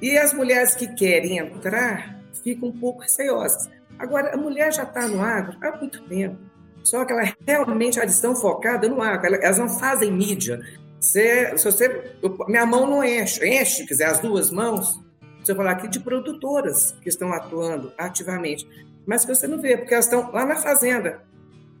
e 0.00 0.16
as 0.16 0.32
mulheres 0.32 0.74
que 0.74 0.88
querem 0.94 1.38
entrar 1.38 2.20
ficam 2.42 2.68
um 2.68 2.78
pouco 2.78 3.02
receosas. 3.02 3.68
Agora, 3.98 4.34
a 4.34 4.36
mulher 4.36 4.72
já 4.72 4.84
está 4.84 5.06
no 5.06 5.22
agro 5.22 5.56
há 5.60 5.76
muito 5.76 6.02
tempo, 6.04 6.38
só 6.82 7.04
que 7.04 7.12
ela 7.12 7.34
realmente 7.46 7.98
elas 7.98 8.14
estão 8.14 8.34
focadas 8.34 8.88
no 8.88 9.02
agro, 9.02 9.34
elas 9.34 9.58
não 9.58 9.68
fazem 9.68 10.10
mídia. 10.10 10.60
Se, 11.00 11.56
se 11.56 11.64
você, 11.64 12.14
minha 12.46 12.66
mão 12.66 12.86
não 12.86 13.02
enche, 13.02 13.44
enche, 13.46 13.86
quiser 13.86 14.06
as 14.06 14.20
duas 14.20 14.50
mãos, 14.50 15.00
você 15.42 15.54
falar 15.54 15.72
aqui 15.72 15.88
de 15.88 15.98
produtoras 15.98 16.94
que 17.02 17.08
estão 17.08 17.32
atuando 17.32 17.92
ativamente, 17.96 18.68
mas 19.06 19.24
que 19.24 19.34
você 19.34 19.46
não 19.46 19.60
vê, 19.60 19.78
porque 19.78 19.94
elas 19.94 20.04
estão 20.04 20.30
lá 20.30 20.44
na 20.44 20.56
fazenda, 20.56 21.22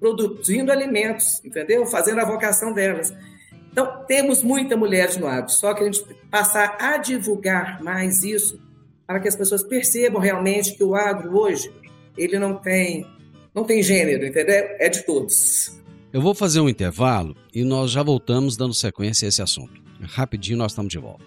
produzindo 0.00 0.72
alimentos, 0.72 1.44
entendeu? 1.44 1.84
Fazendo 1.84 2.20
a 2.20 2.24
vocação 2.24 2.72
delas. 2.72 3.12
Então, 3.70 4.04
temos 4.06 4.42
muitas 4.42 4.78
mulheres 4.78 5.16
no 5.18 5.28
agro, 5.28 5.50
só 5.50 5.74
que 5.74 5.82
a 5.82 5.86
gente 5.86 6.02
passar 6.30 6.76
a 6.80 6.96
divulgar 6.96 7.82
mais 7.82 8.24
isso 8.24 8.60
para 9.06 9.20
que 9.20 9.28
as 9.28 9.36
pessoas 9.36 9.62
percebam 9.62 10.20
realmente 10.20 10.74
que 10.74 10.82
o 10.82 10.94
agro 10.94 11.36
hoje, 11.36 11.70
ele 12.16 12.38
não 12.38 12.56
tem, 12.56 13.06
não 13.54 13.64
tem 13.64 13.82
gênero, 13.82 14.24
entendeu? 14.24 14.76
É 14.78 14.88
de 14.88 15.04
todos. 15.04 15.78
Eu 16.12 16.20
vou 16.20 16.34
fazer 16.34 16.58
um 16.58 16.68
intervalo 16.68 17.36
e 17.54 17.62
nós 17.62 17.92
já 17.92 18.02
voltamos 18.02 18.56
dando 18.56 18.74
sequência 18.74 19.26
a 19.26 19.28
esse 19.28 19.40
assunto. 19.40 19.80
Rapidinho 20.02 20.58
nós 20.58 20.72
estamos 20.72 20.90
de 20.90 20.98
volta. 20.98 21.26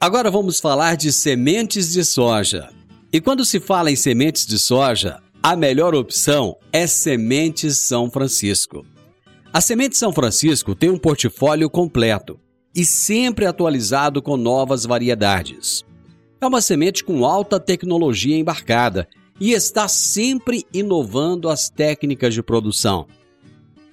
Agora 0.00 0.30
vamos 0.30 0.58
falar 0.58 0.96
de 0.96 1.12
sementes 1.12 1.92
de 1.92 2.02
soja. 2.02 2.70
E 3.12 3.20
quando 3.20 3.44
se 3.44 3.60
fala 3.60 3.90
em 3.90 3.96
sementes 3.96 4.46
de 4.46 4.58
soja, 4.58 5.20
a 5.42 5.54
melhor 5.54 5.94
opção 5.94 6.56
é 6.72 6.86
Sementes 6.86 7.76
São 7.76 8.10
Francisco. 8.10 8.86
A 9.52 9.60
Semente 9.60 9.98
São 9.98 10.14
Francisco 10.14 10.74
tem 10.74 10.88
um 10.88 10.96
portfólio 10.96 11.68
completo 11.68 12.40
e 12.74 12.86
sempre 12.86 13.44
atualizado 13.44 14.22
com 14.22 14.38
novas 14.38 14.86
variedades. 14.86 15.84
É 16.40 16.46
uma 16.46 16.62
semente 16.62 17.04
com 17.04 17.26
alta 17.26 17.60
tecnologia 17.60 18.36
embarcada 18.36 19.06
e 19.38 19.52
está 19.52 19.88
sempre 19.88 20.64
inovando 20.72 21.50
as 21.50 21.68
técnicas 21.68 22.32
de 22.32 22.42
produção. 22.42 23.06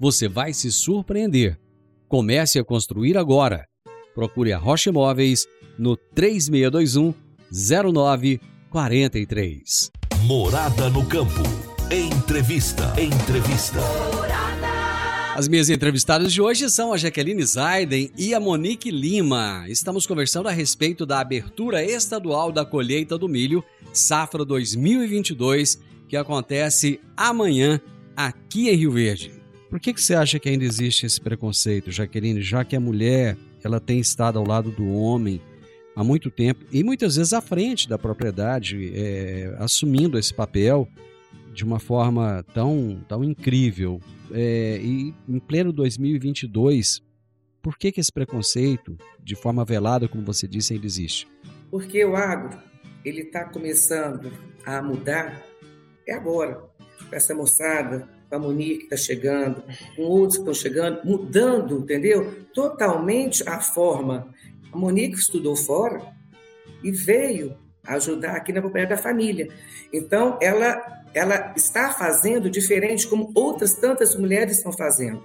você 0.00 0.26
vai 0.26 0.52
se 0.54 0.72
surpreender. 0.72 1.60
Comece 2.08 2.58
a 2.58 2.64
construir 2.64 3.18
agora. 3.18 3.66
Procure 4.14 4.54
a 4.54 4.58
Rocha 4.58 4.88
Imóveis 4.88 5.46
no 5.78 5.94
3621 5.94 7.12
0943. 7.52 9.90
Morada 10.22 10.88
no 10.88 11.04
campo. 11.06 11.42
Entrevista. 11.92 12.94
Entrevista. 12.98 13.80
As 15.36 15.48
minhas 15.48 15.68
entrevistadas 15.68 16.32
de 16.32 16.40
hoje 16.40 16.70
são 16.70 16.92
a 16.92 16.96
Jaqueline 16.96 17.44
Zaiden 17.44 18.10
e 18.16 18.32
a 18.34 18.40
Monique 18.40 18.90
Lima. 18.90 19.66
Estamos 19.68 20.06
conversando 20.06 20.48
a 20.48 20.52
respeito 20.52 21.04
da 21.04 21.20
abertura 21.20 21.84
estadual 21.84 22.50
da 22.50 22.64
colheita 22.64 23.18
do 23.18 23.28
milho, 23.28 23.62
safra 23.92 24.44
2022, 24.44 25.78
que 26.08 26.16
acontece 26.16 27.00
amanhã 27.16 27.80
aqui 28.16 28.68
em 28.68 28.76
Rio 28.76 28.92
Verde. 28.92 29.39
Por 29.70 29.78
que, 29.78 29.94
que 29.94 30.02
você 30.02 30.14
acha 30.14 30.40
que 30.40 30.48
ainda 30.48 30.64
existe 30.64 31.06
esse 31.06 31.20
preconceito, 31.20 31.92
Jaqueline, 31.92 32.42
já 32.42 32.64
que 32.64 32.74
a 32.74 32.80
mulher 32.80 33.36
ela 33.62 33.78
tem 33.78 34.00
estado 34.00 34.36
ao 34.36 34.44
lado 34.44 34.72
do 34.72 34.88
homem 34.88 35.40
há 35.94 36.02
muito 36.02 36.28
tempo 36.28 36.64
e 36.72 36.82
muitas 36.82 37.14
vezes 37.14 37.32
à 37.32 37.40
frente 37.40 37.88
da 37.88 37.96
propriedade, 37.96 38.92
é, 38.94 39.54
assumindo 39.58 40.18
esse 40.18 40.34
papel 40.34 40.88
de 41.54 41.64
uma 41.64 41.78
forma 41.78 42.44
tão, 42.52 43.00
tão 43.08 43.22
incrível. 43.22 44.00
É, 44.32 44.80
e 44.82 45.14
em 45.28 45.38
pleno 45.38 45.72
2022, 45.72 47.00
por 47.62 47.78
que, 47.78 47.92
que 47.92 48.00
esse 48.00 48.12
preconceito, 48.12 48.98
de 49.22 49.36
forma 49.36 49.64
velada, 49.64 50.08
como 50.08 50.24
você 50.24 50.48
disse, 50.48 50.72
ainda 50.74 50.86
existe? 50.86 51.28
Porque 51.70 52.04
o 52.04 52.16
agro 52.16 52.58
ele 53.04 53.22
está 53.22 53.44
começando 53.44 54.32
a 54.66 54.82
mudar 54.82 55.42
é 56.06 56.14
agora. 56.14 56.60
Essa 57.12 57.34
moçada, 57.34 58.08
com 58.30 58.36
a 58.36 58.38
Monique 58.38 58.78
que 58.78 58.84
está 58.84 58.96
chegando, 58.96 59.62
com 59.96 60.02
outros 60.02 60.36
que 60.36 60.42
estão 60.42 60.54
chegando, 60.54 61.04
mudando, 61.04 61.80
entendeu? 61.80 62.46
Totalmente 62.54 63.46
a 63.46 63.60
forma 63.60 64.32
a 64.72 64.76
Monique 64.76 65.18
estudou 65.18 65.56
fora 65.56 66.00
e 66.82 66.92
veio 66.92 67.56
ajudar 67.84 68.36
aqui 68.36 68.52
na 68.52 68.60
propriedade 68.60 68.96
da 68.96 69.02
família. 69.02 69.48
Então, 69.92 70.38
ela, 70.40 71.02
ela 71.12 71.52
está 71.56 71.90
fazendo 71.90 72.48
diferente 72.48 73.08
como 73.08 73.32
outras 73.34 73.74
tantas 73.74 74.14
mulheres 74.14 74.58
estão 74.58 74.72
fazendo. 74.72 75.24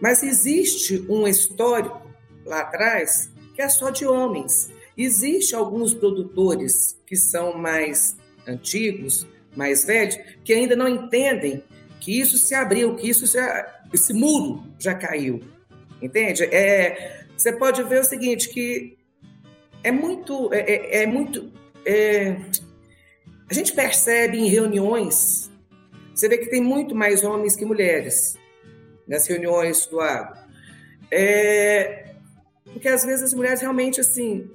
Mas 0.00 0.22
existe 0.22 1.04
um 1.08 1.26
histórico 1.26 2.00
lá 2.44 2.60
atrás 2.60 3.30
que 3.54 3.62
é 3.62 3.68
só 3.68 3.90
de 3.90 4.06
homens. 4.06 4.70
Existe 4.96 5.54
alguns 5.54 5.94
produtores 5.94 6.96
que 7.06 7.16
são 7.16 7.56
mais 7.58 8.16
antigos, 8.46 9.26
mais 9.56 9.84
velhos, 9.84 10.16
que 10.44 10.52
ainda 10.52 10.76
não 10.76 10.86
entendem 10.86 11.64
que 12.00 12.20
isso 12.20 12.38
se 12.38 12.54
abriu, 12.54 12.94
que 12.94 13.08
isso 13.08 13.26
já, 13.26 13.80
esse 13.92 14.12
muro 14.12 14.64
já 14.78 14.94
caiu. 14.94 15.40
Entende? 16.00 16.44
É, 16.44 17.24
você 17.36 17.52
pode 17.52 17.82
ver 17.82 18.00
o 18.00 18.04
seguinte, 18.04 18.48
que 18.48 18.96
é 19.82 19.90
muito, 19.90 20.52
é, 20.52 20.60
é, 20.60 21.02
é 21.02 21.06
muito, 21.06 21.52
é, 21.84 22.36
a 23.48 23.54
gente 23.54 23.72
percebe 23.72 24.38
em 24.38 24.48
reuniões, 24.48 25.50
você 26.14 26.28
vê 26.28 26.38
que 26.38 26.50
tem 26.50 26.60
muito 26.60 26.94
mais 26.94 27.22
homens 27.24 27.54
que 27.54 27.64
mulheres 27.64 28.36
nas 29.06 29.26
reuniões 29.26 29.86
do 29.86 30.00
agro. 30.00 30.36
É, 31.10 32.14
porque 32.64 32.88
às 32.88 33.04
vezes 33.04 33.22
as 33.22 33.34
mulheres 33.34 33.60
realmente 33.60 34.00
assim 34.00 34.50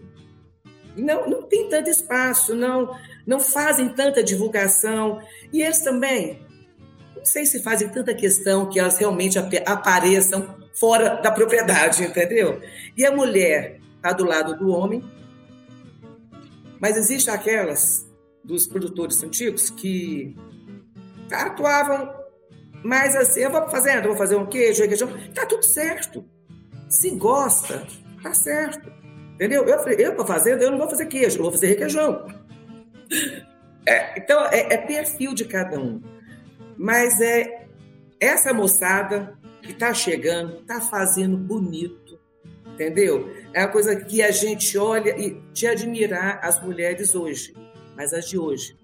não, 0.95 1.29
não 1.29 1.43
tem 1.43 1.69
tanto 1.69 1.89
espaço, 1.89 2.55
não, 2.55 2.95
não 3.25 3.39
fazem 3.39 3.89
tanta 3.89 4.23
divulgação. 4.23 5.21
E 5.51 5.61
eles 5.61 5.79
também, 5.79 6.39
não 7.21 7.25
sei 7.25 7.45
se 7.45 7.61
fazem 7.61 7.87
tanta 7.87 8.15
questão 8.15 8.67
que 8.67 8.79
elas 8.79 8.97
realmente 8.97 9.37
apareçam 9.37 10.55
fora 10.73 11.21
da 11.21 11.31
propriedade, 11.31 12.01
entendeu? 12.03 12.59
E 12.97 13.05
a 13.05 13.11
mulher 13.11 13.79
está 13.95 14.11
do 14.11 14.25
lado 14.25 14.57
do 14.57 14.71
homem, 14.71 15.03
mas 16.79 16.97
existem 16.97 17.31
aquelas 17.31 18.09
dos 18.43 18.65
produtores 18.65 19.21
antigos 19.21 19.69
que 19.69 20.35
atuavam 21.31 22.11
mais 22.83 23.15
assim, 23.15 23.41
eu 23.41 23.51
vou 23.51 23.69
fazendo, 23.69 24.07
vou 24.07 24.17
fazer 24.17 24.35
um 24.35 24.47
queijo, 24.47 24.83
um 24.83 24.87
queijo, 24.87 25.07
tá 25.35 25.45
tudo 25.45 25.63
certo. 25.63 26.25
Se 26.89 27.11
gosta, 27.11 27.85
tá 28.23 28.33
certo. 28.33 28.91
Entendeu? 29.35 29.63
Eu, 29.63 29.77
eu 29.77 30.15
para 30.15 30.25
fazenda, 30.25 30.63
eu 30.63 30.71
não 30.71 30.79
vou 30.79 30.89
fazer 30.89 31.05
queijo, 31.05 31.37
eu 31.37 31.43
vou 31.43 31.51
fazer 31.51 31.67
requeijão. 31.67 32.25
É, 33.83 34.19
então, 34.19 34.45
é, 34.51 34.75
é 34.75 34.77
perfil 34.77 35.33
de 35.33 35.43
cada 35.43 35.79
um. 35.79 36.03
Mas 36.77 37.19
é 37.21 37.67
essa 38.19 38.53
moçada 38.53 39.37
que 39.61 39.71
está 39.71 39.93
chegando, 39.93 40.59
está 40.59 40.81
fazendo 40.81 41.37
bonito, 41.37 42.19
entendeu? 42.73 43.31
É 43.53 43.61
uma 43.61 43.71
coisa 43.71 43.95
que 43.95 44.21
a 44.21 44.31
gente 44.31 44.77
olha 44.77 45.17
e 45.19 45.41
de 45.53 45.67
admirar 45.67 46.39
as 46.43 46.61
mulheres 46.61 47.15
hoje, 47.15 47.53
mas 47.95 48.13
as 48.13 48.27
de 48.27 48.37
hoje. 48.37 48.77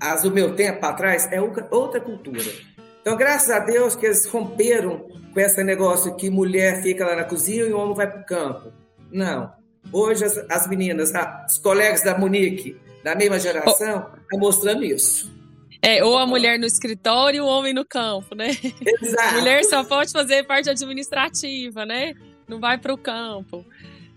As 0.00 0.22
do 0.22 0.30
meu 0.30 0.54
tempo 0.54 0.84
atrás 0.86 1.28
é 1.32 1.40
outra 1.40 2.00
cultura. 2.00 2.52
Então, 3.00 3.16
graças 3.16 3.50
a 3.50 3.58
Deus 3.58 3.96
que 3.96 4.06
eles 4.06 4.26
romperam 4.26 5.08
com 5.32 5.40
esse 5.40 5.62
negócio 5.64 6.14
que 6.14 6.30
mulher 6.30 6.82
fica 6.82 7.06
lá 7.06 7.16
na 7.16 7.24
cozinha 7.24 7.64
e 7.64 7.72
o 7.72 7.78
homem 7.78 7.94
vai 7.94 8.10
para 8.10 8.20
o 8.20 8.26
campo. 8.26 8.72
Não. 9.10 9.52
Hoje 9.92 10.24
as, 10.24 10.36
as 10.50 10.66
meninas, 10.68 11.12
os 11.48 11.58
colegas 11.58 12.02
da 12.02 12.16
Monique, 12.16 12.78
da 13.02 13.14
mesma 13.14 13.38
geração, 13.38 13.98
estão 13.98 14.22
oh. 14.34 14.38
mostrando 14.38 14.84
isso. 14.84 15.37
É, 15.80 16.02
ou 16.02 16.18
a 16.18 16.26
mulher 16.26 16.58
no 16.58 16.66
escritório 16.66 17.38
e 17.38 17.40
o 17.40 17.46
homem 17.46 17.72
no 17.72 17.84
campo, 17.84 18.34
né? 18.34 18.48
Exato. 19.02 19.36
A 19.36 19.38
mulher 19.38 19.64
só 19.64 19.84
pode 19.84 20.10
fazer 20.10 20.44
parte 20.44 20.68
administrativa, 20.68 21.86
né? 21.86 22.14
Não 22.48 22.58
vai 22.58 22.78
para 22.78 22.92
o 22.92 22.98
campo. 22.98 23.64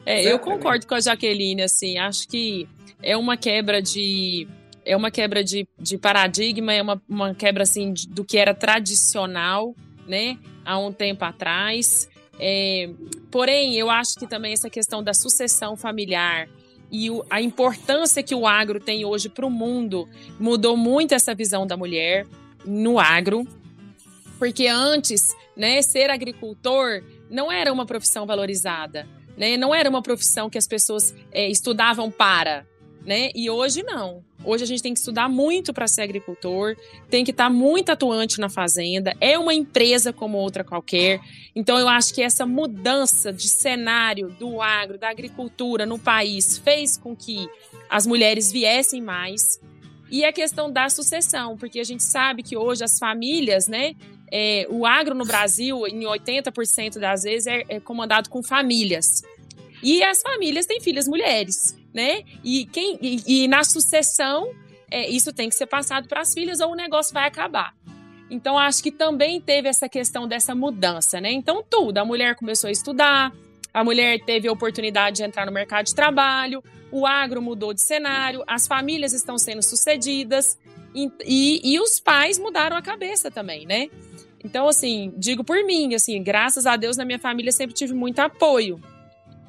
É, 0.06 0.24
eu 0.24 0.39
concordo 0.39 0.88
com 0.88 0.95
a 0.95 1.00
Jaqueline, 1.00 1.62
assim, 1.62 1.97
acho 1.97 2.28
que 2.28 2.67
é 3.04 3.15
uma 3.15 3.38
quebra 3.38 3.82
de 3.82 4.47
é 4.84 4.97
uma 4.97 5.12
quebra 5.12 5.43
de, 5.43 5.67
de 5.78 5.95
paradigma, 5.95 6.74
é 6.74 6.82
uma, 6.82 7.00
uma 7.08 7.36
quebra 7.36 7.62
assim 7.62 7.93
de, 7.93 8.08
do 8.08 8.26
que 8.26 8.38
era 8.38 8.52
tradicional, 8.52 9.76
né, 10.08 10.39
há 10.65 10.80
um 10.80 10.91
tempo 10.91 11.24
atrás. 11.24 12.10
É, 12.39 12.89
porém, 13.30 13.76
eu 13.76 13.91
acho 13.91 14.15
que 14.15 14.26
também 14.26 14.54
essa 14.54 14.71
questão 14.71 15.04
da 15.04 15.13
sucessão 15.13 15.76
familiar, 15.76 16.50
e 16.92 17.08
a 17.30 17.42
importância 17.42 18.22
que 18.22 18.36
o 18.36 18.46
agro 18.46 18.80
tem 18.80 19.06
hoje 19.06 19.30
para 19.30 19.46
o 19.46 19.50
mundo 19.50 20.10
mudou 20.40 20.76
muito 20.76 21.14
essa 21.14 21.34
visão 21.34 21.66
da 21.66 21.78
mulher 21.78 22.28
no 22.66 23.00
agro, 23.00 23.48
porque 24.38 24.68
antes, 24.68 25.36
né, 25.56 25.82
ser 25.82 26.10
agricultor 26.10 27.04
não 27.30 27.52
era 27.52 27.72
uma 27.72 27.86
profissão 27.86 28.26
valorizada, 28.26 29.08
né, 29.38 29.56
não 29.56 29.74
era 29.74 29.90
uma 29.90 30.02
profissão 30.02 30.50
que 30.50 30.58
as 30.58 30.68
pessoas 30.68 31.16
é, 31.32 31.48
estudavam 31.48 32.12
para, 32.12 32.68
né, 33.06 33.32
e 33.34 33.50
hoje 33.50 33.84
não. 33.84 34.24
Hoje 34.44 34.64
a 34.64 34.68
gente 34.68 34.82
tem 34.82 34.94
que 34.94 35.00
estudar 35.00 35.30
muito 35.30 35.72
para 35.72 35.88
ser 35.88 36.02
agricultor, 36.02 36.76
tem 37.10 37.24
que 37.24 37.32
estar 37.32 37.46
tá 37.46 37.50
muito 37.50 37.92
atuante 37.92 38.40
na 38.40 38.50
fazenda, 38.50 39.16
é 39.22 39.38
uma 39.38 39.54
empresa 39.54 40.12
como 40.12 40.38
outra 40.38 40.64
qualquer. 40.64 41.20
Então 41.56 41.78
eu 41.78 41.88
acho 41.88 42.14
que 42.14 42.22
essa 42.22 42.46
mudança 42.46 43.32
de 43.32 43.48
cenário 43.48 44.30
do 44.40 44.60
agro, 44.62 44.98
da 44.98 45.10
agricultura 45.10 45.86
no 45.86 46.00
país 46.00 46.58
fez 46.58 46.98
com 46.98 47.16
que 47.16 47.48
as 47.90 48.08
mulheres 48.08 48.52
viessem 48.52 49.02
mais. 49.02 49.60
E 50.10 50.26
a 50.26 50.34
questão 50.34 50.72
da 50.72 50.90
sucessão, 50.90 51.56
porque 51.56 51.80
a 51.80 51.84
gente 51.84 52.04
sabe 52.04 52.44
que 52.44 52.58
hoje 52.58 52.84
as 52.84 52.98
famílias, 52.98 53.68
né, 53.68 53.94
é, 54.32 54.66
o 54.70 54.86
agro 54.86 55.14
no 55.16 55.26
Brasil, 55.26 55.88
em 55.88 56.02
80% 56.02 57.00
das 57.00 57.24
vezes, 57.24 57.48
é, 57.48 57.64
é 57.70 57.80
comandado 57.80 58.30
com 58.30 58.42
famílias. 58.42 59.22
E 59.84 60.04
as 60.04 60.22
famílias 60.22 60.66
têm 60.66 60.82
filhas 60.82 61.08
mulheres 61.08 61.81
né? 61.94 62.24
E, 62.44 62.66
quem, 62.66 62.98
e, 63.02 63.44
e 63.44 63.48
na 63.48 63.64
sucessão, 63.64 64.52
é, 64.90 65.10
isso 65.10 65.34
tem 65.34 65.50
que 65.50 65.56
ser 65.56 65.68
passado 65.68 66.08
para 66.08 66.22
as 66.22 66.34
filhas 66.34 66.60
ou 66.60 66.72
o 66.72 66.76
negócio 66.76 67.14
vai 67.14 67.28
acabar. 67.28 67.74
Então, 68.30 68.58
acho 68.58 68.82
que 68.82 68.92
também 68.92 69.42
teve 69.42 69.68
essa 69.68 69.90
questão 69.90 70.28
dessa 70.28 70.56
mudança, 70.56 71.20
né? 71.20 71.32
Então, 71.32 71.64
tudo. 71.70 71.98
A 71.98 72.06
mulher 72.06 72.36
começou 72.36 72.70
a 72.70 72.72
estudar, 72.72 73.34
a 73.74 73.84
mulher 73.84 74.20
teve 74.24 74.48
a 74.48 74.52
oportunidade 74.52 75.18
de 75.18 75.24
entrar 75.24 75.46
no 75.46 75.52
mercado 75.52 75.86
de 75.86 75.96
trabalho, 75.96 76.64
o 76.92 77.06
agro 77.06 77.42
mudou 77.42 77.74
de 77.74 77.82
cenário, 77.82 78.44
as 78.48 78.68
famílias 78.68 79.14
estão 79.14 79.38
sendo 79.38 79.62
sucedidas 79.62 80.58
e, 80.96 81.12
e, 81.26 81.74
e 81.74 81.80
os 81.80 82.00
pais 82.00 82.38
mudaram 82.38 82.76
a 82.76 82.82
cabeça 82.82 83.32
também, 83.32 83.66
né? 83.66 83.90
Então, 84.44 84.68
assim, 84.68 85.14
digo 85.18 85.44
por 85.44 85.64
mim, 85.66 85.94
assim, 85.94 86.22
graças 86.22 86.66
a 86.66 86.76
Deus 86.76 86.98
na 86.98 87.06
minha 87.06 87.20
família 87.20 87.52
sempre 87.52 87.76
tive 87.76 87.94
muito 87.94 88.20
apoio. 88.20 88.82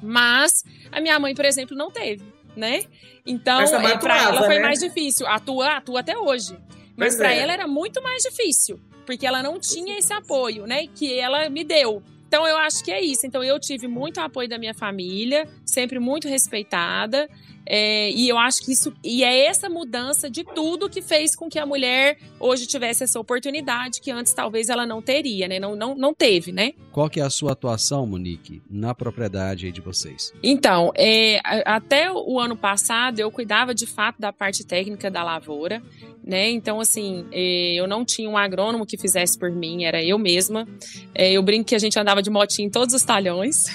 Mas 0.01 0.63
a 0.91 0.99
minha 0.99 1.17
mãe, 1.19 1.33
por 1.33 1.45
exemplo, 1.45 1.75
não 1.75 1.89
teve, 1.89 2.23
né? 2.55 2.83
Então, 3.25 3.61
é, 3.61 3.97
para 3.97 4.21
ela 4.21 4.43
foi 4.43 4.55
né? 4.55 4.61
mais 4.61 4.79
difícil. 4.79 5.27
Atua, 5.27 5.77
atua 5.77 5.99
até 6.01 6.17
hoje. 6.17 6.57
Mas 6.95 7.15
para 7.15 7.33
é. 7.33 7.39
ela 7.39 7.53
era 7.53 7.67
muito 7.67 8.01
mais 8.01 8.23
difícil, 8.23 8.79
porque 9.05 9.25
ela 9.25 9.41
não 9.41 9.59
tinha 9.59 9.97
esse 9.97 10.13
apoio, 10.13 10.65
né? 10.65 10.87
Que 10.87 11.19
ela 11.19 11.49
me 11.49 11.63
deu. 11.63 12.03
Então 12.27 12.47
eu 12.47 12.57
acho 12.57 12.83
que 12.83 12.91
é 12.91 13.01
isso. 13.01 13.25
Então 13.27 13.43
eu 13.43 13.59
tive 13.59 13.87
muito 13.87 14.19
apoio 14.19 14.49
da 14.49 14.57
minha 14.57 14.73
família, 14.73 15.47
sempre 15.65 15.99
muito 15.99 16.27
respeitada. 16.27 17.29
É, 17.65 18.09
e 18.11 18.27
eu 18.29 18.37
acho 18.37 18.63
que 18.63 18.71
isso. 18.71 18.93
E 19.03 19.23
é 19.23 19.45
essa 19.45 19.69
mudança 19.69 20.29
de 20.29 20.43
tudo 20.43 20.89
que 20.89 21.01
fez 21.01 21.35
com 21.35 21.49
que 21.49 21.59
a 21.59 21.65
mulher 21.65 22.17
hoje 22.39 22.67
tivesse 22.67 23.03
essa 23.03 23.19
oportunidade 23.19 24.01
que 24.01 24.11
antes 24.11 24.33
talvez 24.33 24.69
ela 24.69 24.85
não 24.85 25.01
teria, 25.01 25.47
né? 25.47 25.59
Não, 25.59 25.75
não, 25.75 25.95
não 25.95 26.13
teve, 26.13 26.51
né? 26.51 26.73
Qual 26.91 27.09
que 27.09 27.19
é 27.19 27.23
a 27.23 27.29
sua 27.29 27.53
atuação, 27.53 28.05
Monique, 28.05 28.61
na 28.69 28.93
propriedade 28.93 29.71
de 29.71 29.81
vocês? 29.81 30.33
Então, 30.43 30.91
é, 30.95 31.39
até 31.65 32.11
o 32.11 32.39
ano 32.39 32.55
passado 32.55 33.19
eu 33.19 33.31
cuidava 33.31 33.73
de 33.73 33.85
fato 33.85 34.19
da 34.19 34.31
parte 34.31 34.65
técnica 34.65 35.09
da 35.09 35.23
lavoura 35.23 35.81
né? 36.25 36.49
Então, 36.49 36.79
assim, 36.79 37.25
é, 37.31 37.73
eu 37.73 37.85
não 37.85 38.05
tinha 38.05 38.29
um 38.29 38.37
agrônomo 38.37 38.85
que 38.85 38.97
fizesse 38.97 39.37
por 39.37 39.51
mim, 39.51 39.83
era 39.83 40.01
eu 40.01 40.17
mesma. 40.17 40.65
É, 41.13 41.33
eu 41.33 41.43
brinco 41.43 41.65
que 41.65 41.75
a 41.75 41.79
gente 41.79 41.99
andava 41.99 42.21
de 42.21 42.29
motinho 42.29 42.67
em 42.67 42.71
todos 42.71 42.95
os 42.95 43.03
talhões. 43.03 43.65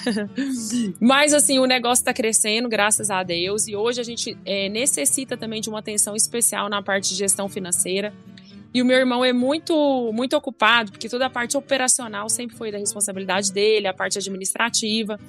Mas, 0.99 1.33
assim, 1.33 1.59
o 1.59 1.65
negócio 1.65 2.01
está 2.01 2.13
crescendo, 2.13 2.67
graças 2.67 3.11
a 3.11 3.21
Deus. 3.21 3.67
E 3.67 3.75
hoje 3.79 4.01
a 4.01 4.03
gente 4.03 4.37
é, 4.45 4.69
necessita 4.69 5.37
também 5.37 5.61
de 5.61 5.69
uma 5.69 5.79
atenção 5.79 6.15
especial 6.15 6.69
na 6.69 6.81
parte 6.81 7.09
de 7.09 7.15
gestão 7.15 7.47
financeira. 7.49 8.13
E 8.73 8.81
o 8.81 8.85
meu 8.85 8.97
irmão 8.97 9.25
é 9.25 9.33
muito, 9.33 10.11
muito 10.13 10.35
ocupado, 10.37 10.91
porque 10.91 11.09
toda 11.09 11.25
a 11.25 11.29
parte 11.29 11.57
operacional 11.57 12.29
sempre 12.29 12.55
foi 12.55 12.71
da 12.71 12.77
responsabilidade 12.77 13.51
dele, 13.51 13.87
a 13.87 13.93
parte 13.93 14.17
administrativa. 14.19 15.19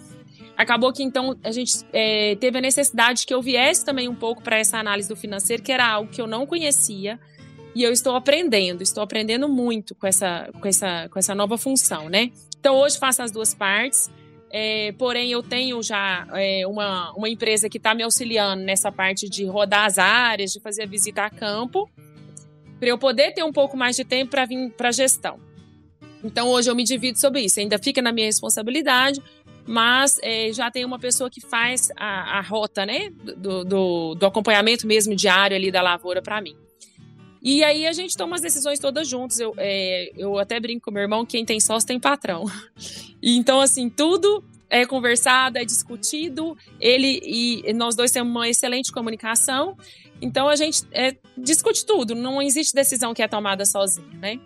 Acabou 0.56 0.92
que 0.92 1.02
então 1.02 1.36
a 1.42 1.50
gente 1.50 1.78
é, 1.90 2.36
teve 2.36 2.58
a 2.58 2.60
necessidade 2.60 3.24
que 3.24 3.32
eu 3.32 3.40
viesse 3.40 3.82
também 3.82 4.08
um 4.08 4.14
pouco 4.14 4.42
para 4.42 4.58
essa 4.58 4.76
análise 4.76 5.08
do 5.08 5.16
financeiro, 5.16 5.62
que 5.62 5.72
era 5.72 5.86
algo 5.86 6.10
que 6.10 6.20
eu 6.20 6.26
não 6.26 6.46
conhecia 6.46 7.18
e 7.74 7.82
eu 7.82 7.92
estou 7.92 8.14
aprendendo, 8.14 8.82
estou 8.82 9.02
aprendendo 9.02 9.48
muito 9.48 9.94
com 9.94 10.06
essa, 10.06 10.50
com 10.60 10.68
essa, 10.68 11.08
com 11.08 11.18
essa 11.18 11.34
nova 11.34 11.56
função, 11.56 12.08
né? 12.08 12.30
Então 12.58 12.76
hoje 12.76 12.98
faço 12.98 13.22
as 13.22 13.30
duas 13.30 13.54
partes. 13.54 14.10
É, 14.52 14.92
porém, 14.98 15.30
eu 15.30 15.42
tenho 15.42 15.80
já 15.82 16.26
é, 16.32 16.66
uma, 16.66 17.12
uma 17.12 17.28
empresa 17.28 17.68
que 17.68 17.78
está 17.78 17.94
me 17.94 18.02
auxiliando 18.02 18.62
nessa 18.64 18.90
parte 18.90 19.28
de 19.28 19.44
rodar 19.44 19.86
as 19.86 19.96
áreas, 19.96 20.52
de 20.52 20.60
fazer 20.60 20.82
a 20.82 20.86
visita 20.86 21.22
a 21.22 21.30
campo, 21.30 21.88
para 22.80 22.88
eu 22.88 22.98
poder 22.98 23.32
ter 23.32 23.44
um 23.44 23.52
pouco 23.52 23.76
mais 23.76 23.94
de 23.94 24.04
tempo 24.04 24.32
para 24.32 24.44
vir 24.44 24.70
para 24.72 24.88
a 24.88 24.92
gestão. 24.92 25.38
Então, 26.24 26.48
hoje 26.48 26.70
eu 26.70 26.74
me 26.74 26.82
divido 26.82 27.18
sobre 27.18 27.42
isso. 27.42 27.60
Ainda 27.60 27.78
fica 27.78 28.02
na 28.02 28.12
minha 28.12 28.26
responsabilidade, 28.26 29.22
mas 29.66 30.18
é, 30.22 30.52
já 30.52 30.70
tem 30.70 30.84
uma 30.84 30.98
pessoa 30.98 31.30
que 31.30 31.40
faz 31.40 31.90
a, 31.96 32.38
a 32.38 32.40
rota, 32.40 32.84
né, 32.84 33.10
do, 33.10 33.64
do, 33.64 34.14
do, 34.16 34.26
acompanhamento 34.26 34.86
mesmo 34.86 35.14
diário 35.14 35.56
ali 35.56 35.70
da 35.70 35.80
lavoura 35.80 36.20
para 36.20 36.40
mim. 36.40 36.56
E 37.42 37.64
aí 37.64 37.87
a 37.87 37.92
gente 37.92 38.16
toma 38.16 38.37
as 38.37 38.42
decisões 38.42 38.79
todas 38.79 39.09
juntos. 39.09 39.38
Eu, 39.40 39.55
é, 39.57 40.12
eu 40.16 40.38
até 40.38 40.61
brinco 40.61 40.85
com 40.85 40.90
meu 40.90 41.03
irmão, 41.03 41.24
quem 41.24 41.44
tem 41.44 41.61
sócio 41.61 41.87
tem 41.87 41.98
patrão. 41.98 42.44
Então, 43.22 43.61
assim, 43.61 43.90
tudo 43.90 44.42
é 44.70 44.87
conversado, 44.87 45.59
é 45.59 45.64
discutido. 45.64 46.57
Ele 46.81 47.20
e 47.22 47.72
nós 47.74 47.94
dois 47.94 48.11
temos 48.11 48.31
uma 48.31 48.48
excelente 48.48 48.90
comunicação. 48.90 49.76
Então 50.22 50.48
a 50.48 50.57
gente 50.57 50.85
é, 50.92 51.16
discute 51.37 51.85
tudo. 51.85 52.14
Não 52.14 52.40
existe 52.40 52.74
decisão 52.74 53.12
que 53.12 53.22
é 53.22 53.29
tomada 53.29 53.66
sozinha, 53.66 54.16
né? 54.18 54.40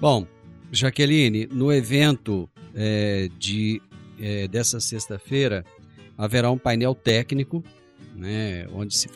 Bom, 0.00 0.26
Jaqueline, 0.72 1.46
no 1.46 1.72
evento 1.72 2.48
é, 2.74 3.28
de 3.38 3.82
é, 4.18 4.48
dessa 4.48 4.80
sexta-feira 4.80 5.64
haverá 6.16 6.50
um 6.50 6.58
painel 6.58 6.94
técnico, 6.94 7.64
né, 8.14 8.66
onde 8.72 8.94
se, 8.96 9.08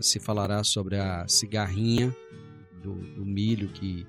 se 0.00 0.20
falará 0.20 0.62
sobre 0.64 0.96
a 0.96 1.26
cigarrinha 1.26 2.14
do, 2.82 2.94
do 2.94 3.24
milho, 3.24 3.68
que 3.68 4.06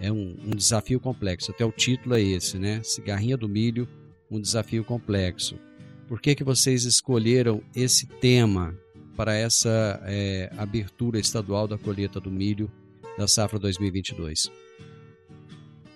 é 0.00 0.12
um, 0.12 0.36
um, 0.46 0.50
desafio 0.50 1.00
complexo. 1.00 1.50
Até 1.50 1.64
o 1.64 1.72
título 1.72 2.14
é 2.14 2.22
esse, 2.22 2.58
né? 2.58 2.82
Cigarrinha 2.82 3.36
do 3.36 3.48
milho, 3.48 3.88
um 4.30 4.40
desafio 4.40 4.84
complexo. 4.84 5.58
Por 6.06 6.20
que, 6.20 6.34
que 6.34 6.44
vocês 6.44 6.84
escolheram 6.84 7.62
esse 7.74 8.06
tema 8.06 8.76
para 9.16 9.34
essa 9.34 10.00
é, 10.04 10.50
abertura 10.56 11.18
estadual 11.18 11.66
da 11.66 11.76
colheita 11.76 12.20
do 12.20 12.30
milho 12.30 12.70
da 13.16 13.26
safra 13.26 13.58
2022? 13.58 14.50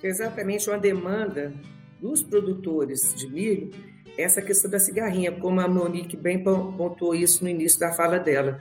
Exatamente 0.03 0.69
uma 0.69 0.79
demanda 0.79 1.53
dos 2.01 2.23
produtores 2.23 3.15
de 3.15 3.29
milho 3.29 3.71
essa 4.19 4.43
questão 4.43 4.71
da 4.71 4.79
cigarrinha, 4.79 5.33
como 5.33 5.61
a 5.61 5.69
Monique 5.69 6.17
bem 6.17 6.43
pontuou 6.43 7.15
isso 7.15 7.43
no 7.43 7.51
início 7.51 7.81
da 7.81 7.93
fala 7.93 8.19
dela. 8.19 8.59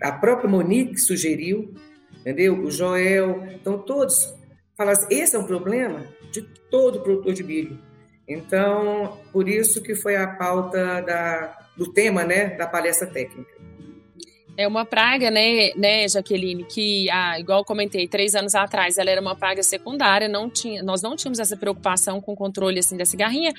A 0.00 0.12
própria 0.12 0.48
Monique 0.48 0.98
sugeriu, 0.98 1.74
entendeu? 2.20 2.58
O 2.58 2.70
Joel, 2.70 3.44
então 3.52 3.78
todos 3.78 4.34
falaram 4.76 4.98
assim, 4.98 5.14
esse 5.14 5.36
é 5.36 5.38
um 5.38 5.46
problema 5.46 6.04
de 6.30 6.42
todo 6.70 7.00
produtor 7.00 7.32
de 7.32 7.42
milho. 7.42 7.78
Então, 8.26 9.18
por 9.32 9.48
isso 9.48 9.82
que 9.82 9.94
foi 9.94 10.14
a 10.16 10.26
pauta 10.26 11.00
da, 11.00 11.58
do 11.76 11.92
tema, 11.92 12.24
né, 12.24 12.50
da 12.56 12.66
palestra 12.66 13.06
técnica. 13.06 13.57
É 14.58 14.66
uma 14.66 14.84
praga, 14.84 15.30
né, 15.30 15.70
né, 15.76 16.08
Jaqueline, 16.08 16.64
que, 16.64 17.08
ah, 17.10 17.38
igual 17.38 17.64
comentei, 17.64 18.08
três 18.08 18.34
anos 18.34 18.56
atrás, 18.56 18.98
ela 18.98 19.08
era 19.08 19.20
uma 19.20 19.36
praga 19.36 19.62
secundária, 19.62 20.26
não 20.26 20.50
tinha, 20.50 20.82
nós 20.82 21.00
não 21.00 21.14
tínhamos 21.14 21.38
essa 21.38 21.56
preocupação 21.56 22.20
com 22.20 22.32
o 22.32 22.36
controle, 22.36 22.80
assim, 22.80 22.96
da 22.96 23.04
cigarrinha. 23.04 23.54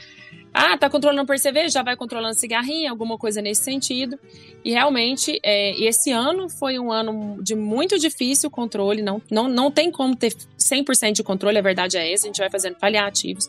Ah, 0.53 0.77
tá 0.77 0.89
controlando 0.89 1.25
percevejo, 1.25 1.69
já 1.69 1.81
vai 1.83 1.95
controlando 1.95 2.35
cigarrinha, 2.35 2.91
alguma 2.91 3.17
coisa 3.17 3.41
nesse 3.41 3.63
sentido. 3.63 4.19
E 4.61 4.71
realmente, 4.71 5.39
é, 5.41 5.71
esse 5.81 6.11
ano 6.11 6.49
foi 6.49 6.77
um 6.77 6.91
ano 6.91 7.41
de 7.41 7.55
muito 7.55 7.97
difícil 7.97 8.51
controle, 8.51 9.01
não, 9.01 9.21
não, 9.31 9.47
não 9.47 9.71
tem 9.71 9.89
como 9.89 10.17
ter 10.17 10.33
100% 10.59 11.13
de 11.13 11.23
controle, 11.23 11.57
a 11.57 11.61
verdade 11.61 11.95
é 11.95 12.11
essa, 12.11 12.25
a 12.25 12.27
gente 12.27 12.39
vai 12.39 12.49
fazendo 12.49 12.75
paliativos. 12.75 13.47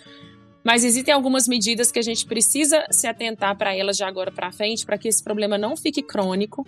Mas 0.62 0.84
existem 0.84 1.12
algumas 1.12 1.48
medidas 1.48 1.90
que 1.90 1.98
a 1.98 2.02
gente 2.02 2.24
precisa 2.26 2.86
se 2.92 3.08
atentar 3.08 3.58
para 3.58 3.74
elas 3.74 3.96
de 3.96 4.04
agora 4.04 4.30
para 4.30 4.52
frente, 4.52 4.86
para 4.86 4.96
que 4.96 5.08
esse 5.08 5.24
problema 5.24 5.58
não 5.58 5.76
fique 5.76 6.00
crônico 6.00 6.64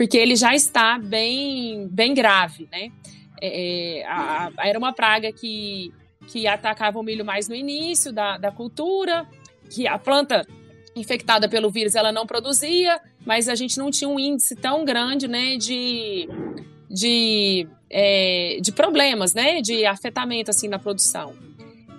porque 0.00 0.16
ele 0.16 0.34
já 0.34 0.54
está 0.54 0.98
bem, 0.98 1.86
bem 1.88 2.14
grave, 2.14 2.66
né? 2.72 2.90
É, 3.38 3.98
é, 3.98 4.06
a, 4.06 4.50
a, 4.56 4.66
era 4.66 4.78
uma 4.78 4.94
praga 4.94 5.30
que, 5.30 5.92
que 6.26 6.46
atacava 6.46 6.98
o 6.98 7.02
milho 7.02 7.22
mais 7.22 7.50
no 7.50 7.54
início 7.54 8.10
da, 8.10 8.38
da 8.38 8.50
cultura, 8.50 9.28
que 9.68 9.86
a 9.86 9.98
planta 9.98 10.46
infectada 10.96 11.50
pelo 11.50 11.68
vírus 11.68 11.94
ela 11.94 12.10
não 12.10 12.26
produzia, 12.26 12.98
mas 13.26 13.46
a 13.46 13.54
gente 13.54 13.76
não 13.76 13.90
tinha 13.90 14.08
um 14.08 14.18
índice 14.18 14.56
tão 14.56 14.86
grande, 14.86 15.28
né, 15.28 15.58
de, 15.58 16.26
de, 16.88 17.68
é, 17.90 18.56
de 18.62 18.72
problemas, 18.72 19.34
né, 19.34 19.60
de 19.60 19.84
afetamento 19.84 20.48
assim 20.48 20.66
na 20.66 20.78
produção. 20.78 21.34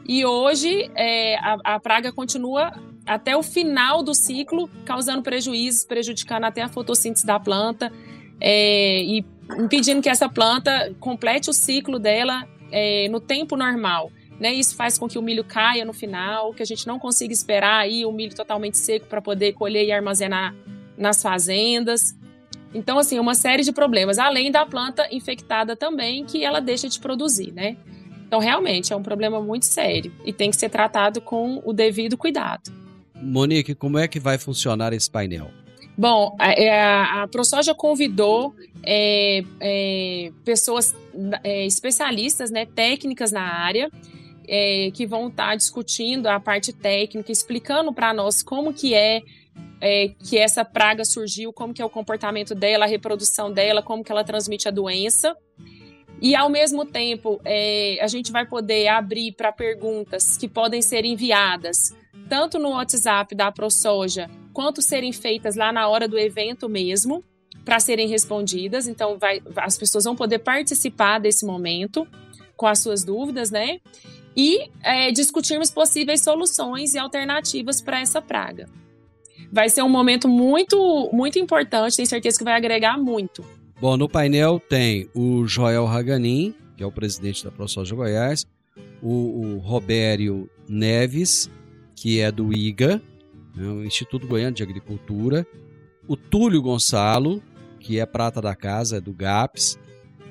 E 0.08 0.26
hoje 0.26 0.90
é, 0.96 1.38
a, 1.38 1.76
a 1.76 1.80
praga 1.80 2.12
continua 2.12 2.74
até 3.06 3.36
o 3.36 3.44
final 3.44 4.04
do 4.04 4.14
ciclo, 4.14 4.70
causando 4.86 5.22
prejuízos, 5.22 5.86
prejudicando 5.86 6.46
até 6.46 6.62
a 6.62 6.70
fotossíntese 6.70 7.26
da 7.26 7.40
planta 7.40 7.92
é, 8.40 9.04
e 9.04 9.26
impedindo 9.58 10.02
que 10.02 10.10
essa 10.10 10.30
planta 10.30 10.94
complete 11.00 11.50
o 11.50 11.54
ciclo 11.54 12.00
dela 12.00 12.48
é, 12.72 13.08
no 13.10 13.20
tempo 13.20 13.56
normal. 13.56 14.12
Né? 14.40 14.54
Isso 14.54 14.76
faz 14.76 14.98
com 14.98 15.08
que 15.08 15.20
o 15.20 15.22
milho 15.22 15.44
caia 15.44 15.86
no 15.86 15.94
final, 15.94 16.54
que 16.54 16.64
a 16.64 16.66
gente 16.66 16.88
não 16.88 16.98
consiga 16.98 17.34
esperar 17.34 17.82
aí 17.82 18.06
o 18.06 18.12
milho 18.12 18.36
totalmente 18.36 18.78
seco 18.78 19.06
para 19.08 19.22
poder 19.22 19.54
colher 19.54 19.86
e 19.86 19.92
armazenar 19.92 20.56
nas 20.98 21.22
fazendas. 21.22 22.16
Então, 22.74 22.98
assim, 22.98 23.20
uma 23.20 23.36
série 23.36 23.64
de 23.64 23.72
problemas, 23.72 24.18
além 24.18 24.50
da 24.50 24.66
planta 24.66 25.08
infectada 25.12 25.76
também, 25.76 26.26
que 26.26 26.44
ela 26.44 26.60
deixa 26.60 26.88
de 26.88 27.00
produzir, 27.00 27.52
né? 27.52 27.78
Então, 28.26 28.40
realmente, 28.40 28.94
é 28.94 28.96
um 28.96 29.04
problema 29.04 29.42
muito 29.42 29.66
sério 29.66 30.12
e 30.24 30.32
tem 30.32 30.50
que 30.50 30.56
ser 30.56 30.70
tratado 30.70 31.20
com 31.20 31.62
o 31.66 31.74
devido 31.74 32.18
cuidado. 32.18 32.81
Monique, 33.22 33.76
como 33.76 33.98
é 33.98 34.08
que 34.08 34.20
vai 34.20 34.38
funcionar 34.38 34.94
esse 34.94 35.10
painel? 35.10 35.52
Bom, 35.98 36.36
a, 36.40 36.52
é, 36.54 36.70
a, 36.72 37.28
ProSoja 37.28 37.76
convidou 37.76 38.56
é, 38.84 39.44
é, 39.60 40.32
pessoas 40.44 40.96
é, 41.44 41.66
especialistas, 41.66 42.50
né, 42.50 42.66
técnicas 42.66 43.32
na 43.32 43.42
área, 43.42 43.92
é, 44.48 44.90
que 44.92 45.06
vão 45.06 45.28
estar 45.28 45.50
tá 45.50 45.56
discutindo 45.56 46.28
a 46.28 46.40
parte 46.40 46.74
técnica, 46.74 47.32
explicando 47.32 47.94
para 47.94 48.14
nós 48.14 48.42
como 48.42 48.74
que 48.74 48.94
é, 48.94 49.22
é, 49.80 50.10
que 50.28 50.38
essa 50.38 50.64
praga 50.64 51.04
surgiu, 51.06 51.52
como 51.54 51.74
que 51.74 51.82
é 51.82 51.86
o 51.86 51.90
comportamento 51.90 52.56
dela, 52.56 52.86
a 52.86 52.88
reprodução 52.88 53.52
dela, 53.52 53.84
como 53.84 54.04
que 54.04 54.12
ela 54.12 54.24
transmite 54.24 54.68
a 54.68 54.72
doença. 54.72 55.36
E, 56.22 56.36
ao 56.36 56.50
mesmo 56.50 56.86
tempo, 56.86 57.42
a 58.00 58.06
gente 58.06 58.32
vai 58.32 58.46
poder 58.46 58.88
abrir 58.88 59.32
para 59.32 59.52
perguntas 59.52 60.38
que 60.38 60.48
podem 60.48 60.80
ser 60.80 61.04
enviadas 61.04 61.96
tanto 62.32 62.58
no 62.58 62.70
WhatsApp 62.70 63.36
da 63.36 63.52
ProSoja, 63.52 64.30
quanto 64.54 64.82
serem 64.82 65.12
feitas 65.12 65.58
lá 65.58 65.70
na 65.74 65.90
hora 65.90 66.08
do 66.08 66.18
evento 66.18 66.70
mesmo, 66.70 67.22
para 67.66 67.78
serem 67.78 68.08
respondidas. 68.08 68.88
Então, 68.88 69.18
vai, 69.20 69.42
as 69.58 69.78
pessoas 69.78 70.06
vão 70.06 70.16
poder 70.16 70.40
participar 70.40 71.20
desse 71.20 71.46
momento 71.46 72.08
com 72.56 72.66
as 72.66 72.80
suas 72.80 73.04
dúvidas, 73.04 73.52
né? 73.52 73.82
E 74.34 74.70
é, 74.82 75.12
discutirmos 75.12 75.72
possíveis 75.72 76.22
soluções 76.22 76.94
e 76.94 76.98
alternativas 76.98 77.82
para 77.82 78.00
essa 78.00 78.22
praga. 78.22 78.66
Vai 79.52 79.68
ser 79.68 79.82
um 79.82 79.90
momento 79.90 80.30
muito, 80.30 81.10
muito 81.12 81.38
importante, 81.38 81.98
tenho 81.98 82.08
certeza 82.08 82.38
que 82.38 82.46
vai 82.46 82.54
agregar 82.54 82.98
muito. 82.98 83.44
Bom, 83.78 83.98
no 83.98 84.08
painel 84.08 84.58
tem 84.58 85.10
o 85.14 85.46
Joel 85.46 85.86
Haganin, 85.86 86.56
que 86.78 86.84
é 86.84 86.88
o 86.88 86.92
presidente 86.94 87.44
da 87.44 87.52
ProSoja 87.52 87.94
Goiás, 87.94 88.46
o, 89.02 89.58
o 89.58 89.58
Robério 89.58 90.50
Neves, 90.70 91.50
que 92.02 92.20
é 92.20 92.32
do 92.32 92.52
IGA, 92.52 93.00
né, 93.56 93.68
o 93.68 93.86
Instituto 93.86 94.26
Goiano 94.26 94.56
de 94.56 94.64
Agricultura, 94.64 95.46
o 96.08 96.18
Túlio 96.18 96.60
Gonçalo, 96.60 97.44
que 97.80 98.00
é 98.00 98.06
prata 98.08 98.42
da 98.42 98.56
casa, 98.56 98.98
é 98.98 99.00
do 99.00 99.14
GAPS, 99.14 99.78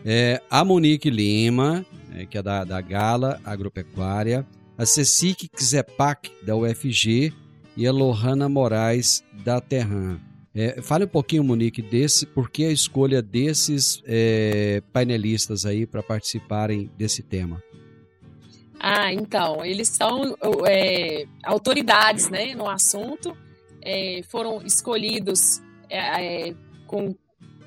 é, 0.04 0.42
a 0.50 0.64
Monique 0.64 1.08
Lima, 1.08 1.86
é, 2.12 2.26
que 2.26 2.36
é 2.36 2.42
da, 2.42 2.64
da 2.64 2.80
Gala 2.80 3.40
Agropecuária, 3.44 4.44
a 4.76 4.84
Cecic 4.84 5.48
Zepac, 5.62 6.32
da 6.42 6.56
UFG, 6.56 7.32
e 7.76 7.86
a 7.86 7.92
Lohana 7.92 8.48
Moraes, 8.48 9.22
da 9.44 9.60
Terran. 9.60 10.18
É, 10.52 10.82
fale 10.82 11.04
um 11.04 11.08
pouquinho, 11.08 11.44
Monique, 11.44 11.80
desse, 11.82 12.26
por 12.26 12.50
que 12.50 12.64
a 12.64 12.72
escolha 12.72 13.22
desses 13.22 14.02
é, 14.06 14.82
painelistas 14.92 15.64
aí 15.64 15.86
para 15.86 16.02
participarem 16.02 16.90
desse 16.98 17.22
tema? 17.22 17.62
Ah, 18.82 19.12
então, 19.12 19.62
eles 19.62 19.88
são 19.88 20.34
é, 20.66 21.26
autoridades 21.44 22.30
né, 22.30 22.54
no 22.54 22.66
assunto, 22.66 23.36
é, 23.82 24.22
foram 24.30 24.62
escolhidos 24.62 25.60
é, 25.90 26.48
é, 26.48 26.54
com, 26.86 27.14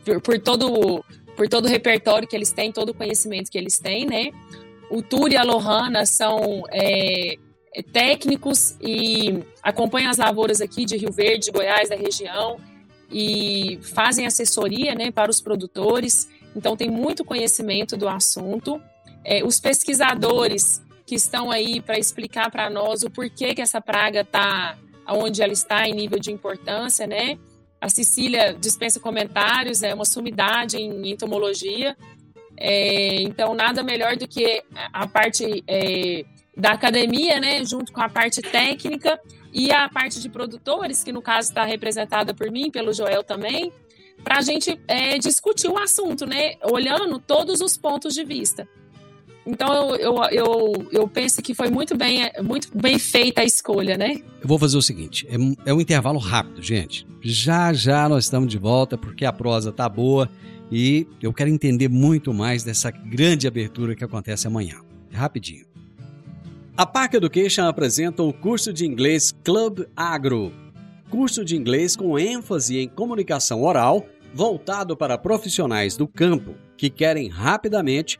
por, 0.04 0.20
por, 0.22 0.40
todo, 0.40 1.06
por 1.38 1.48
todo 1.48 1.66
o 1.66 1.70
repertório 1.70 2.28
que 2.28 2.36
eles 2.36 2.52
têm, 2.52 2.72
todo 2.72 2.90
o 2.90 2.94
conhecimento 2.96 3.52
que 3.52 3.60
eles 3.60 3.78
têm, 3.78 4.08
né? 4.08 4.32
O 4.90 5.04
Túlio 5.04 5.36
e 5.36 5.38
a 5.38 5.44
Lohana 5.44 6.04
são 6.08 6.64
é, 6.72 7.38
técnicos 7.92 8.76
e 8.82 9.40
acompanham 9.62 10.10
as 10.10 10.18
lavouras 10.18 10.62
aqui 10.62 10.84
de 10.84 10.98
Rio 10.98 11.12
Verde, 11.12 11.46
de 11.46 11.52
Goiás, 11.52 11.90
da 11.90 11.96
região, 11.96 12.58
e 13.12 13.78
fazem 13.84 14.26
assessoria 14.26 14.96
né, 14.96 15.12
para 15.12 15.30
os 15.30 15.40
produtores, 15.40 16.28
então 16.56 16.76
tem 16.76 16.90
muito 16.90 17.24
conhecimento 17.24 17.96
do 17.96 18.10
assunto. 18.10 18.82
É, 19.24 19.44
os 19.44 19.60
pesquisadores 19.60 20.82
que 21.14 21.18
estão 21.18 21.52
aí 21.52 21.80
para 21.80 22.00
explicar 22.00 22.50
para 22.50 22.72
nós 22.72 23.04
o 23.04 23.10
porquê 23.10 23.54
que 23.54 23.62
essa 23.62 23.80
praga 23.80 24.22
está 24.22 24.76
onde 25.08 25.44
ela 25.44 25.54
está 25.54 25.88
em 25.88 25.94
nível 25.94 26.18
de 26.18 26.32
importância, 26.32 27.06
né? 27.06 27.38
A 27.80 27.88
Cecília 27.88 28.58
dispensa 28.60 29.00
comentários, 29.00 29.84
é 29.84 29.94
uma 29.94 30.06
sumidade 30.06 30.78
em 30.78 31.12
entomologia. 31.12 31.96
É, 32.58 33.22
então, 33.22 33.54
nada 33.54 33.84
melhor 33.84 34.18
do 34.18 34.28
que 34.28 34.64
a 34.92 35.06
parte 35.06 35.64
é, 35.68 36.26
da 36.58 36.72
academia, 36.72 37.40
né, 37.40 37.64
junto 37.64 37.92
com 37.92 38.02
a 38.02 38.10
parte 38.10 38.42
técnica 38.42 39.20
e 39.54 39.72
a 39.72 39.88
parte 39.90 40.20
de 40.20 40.30
produtores, 40.30 41.04
que 41.04 41.12
no 41.12 41.22
caso 41.22 41.50
está 41.50 41.64
representada 41.64 42.34
por 42.34 42.50
mim, 42.50 42.72
pelo 42.72 42.92
Joel 42.92 43.24
também, 43.24 43.72
para 44.24 44.40
a 44.40 44.42
gente 44.42 44.80
é, 44.88 45.20
discutir 45.20 45.68
o 45.68 45.78
assunto, 45.78 46.26
né, 46.26 46.56
olhando 46.64 47.20
todos 47.20 47.62
os 47.62 47.78
pontos 47.78 48.16
de 48.16 48.24
vista. 48.24 48.68
Então 49.46 49.96
eu, 49.96 50.16
eu, 50.16 50.24
eu, 50.32 50.88
eu, 50.92 51.08
penso 51.08 51.42
que 51.42 51.54
foi 51.54 51.70
muito 51.70 51.98
bem, 51.98 52.32
muito 52.42 52.70
bem 52.78 52.98
feita 52.98 53.42
a 53.42 53.44
escolha, 53.44 53.98
né? 53.98 54.22
Eu 54.42 54.48
vou 54.48 54.58
fazer 54.58 54.78
o 54.78 54.82
seguinte: 54.82 55.28
é, 55.30 55.70
é 55.70 55.74
um 55.74 55.82
intervalo 55.82 56.18
rápido, 56.18 56.62
gente. 56.62 57.06
Já 57.22 57.74
já 57.74 58.08
nós 58.08 58.26
estamos 58.26 58.50
de 58.50 58.58
volta 58.58 58.98
porque 58.98 59.26
a 59.26 59.34
prosa 59.34 59.72
tá 59.72 59.88
boa 59.90 60.30
e 60.72 61.06
eu 61.22 61.34
quero 61.34 61.50
entender 61.50 61.90
muito 61.90 62.34
mais 62.34 62.64
dessa 62.64 62.90
grande 62.90 63.48
abertura 63.48 63.96
que 63.96 64.04
acontece 64.04 64.48
amanhã. 64.48 64.78
Rapidinho. 65.12 65.66
A 66.76 66.86
Park 66.86 67.14
Education 67.14 67.66
apresenta 67.66 68.24
o 68.24 68.34
curso 68.34 68.74
de 68.74 68.86
inglês 68.86 69.32
Club 69.44 69.86
Agro. 69.96 70.52
Curso 71.10 71.46
de 71.46 71.56
inglês 71.56 71.96
com 71.96 72.18
ênfase 72.18 72.80
em 72.80 72.88
comunicação 72.88 73.62
oral, 73.62 74.08
voltado 74.34 74.98
para 74.98 75.16
profissionais 75.16 75.96
do 75.96 76.08
campo 76.08 76.56
que 76.76 76.90
querem 76.90 77.30
rapidamente 77.30 78.20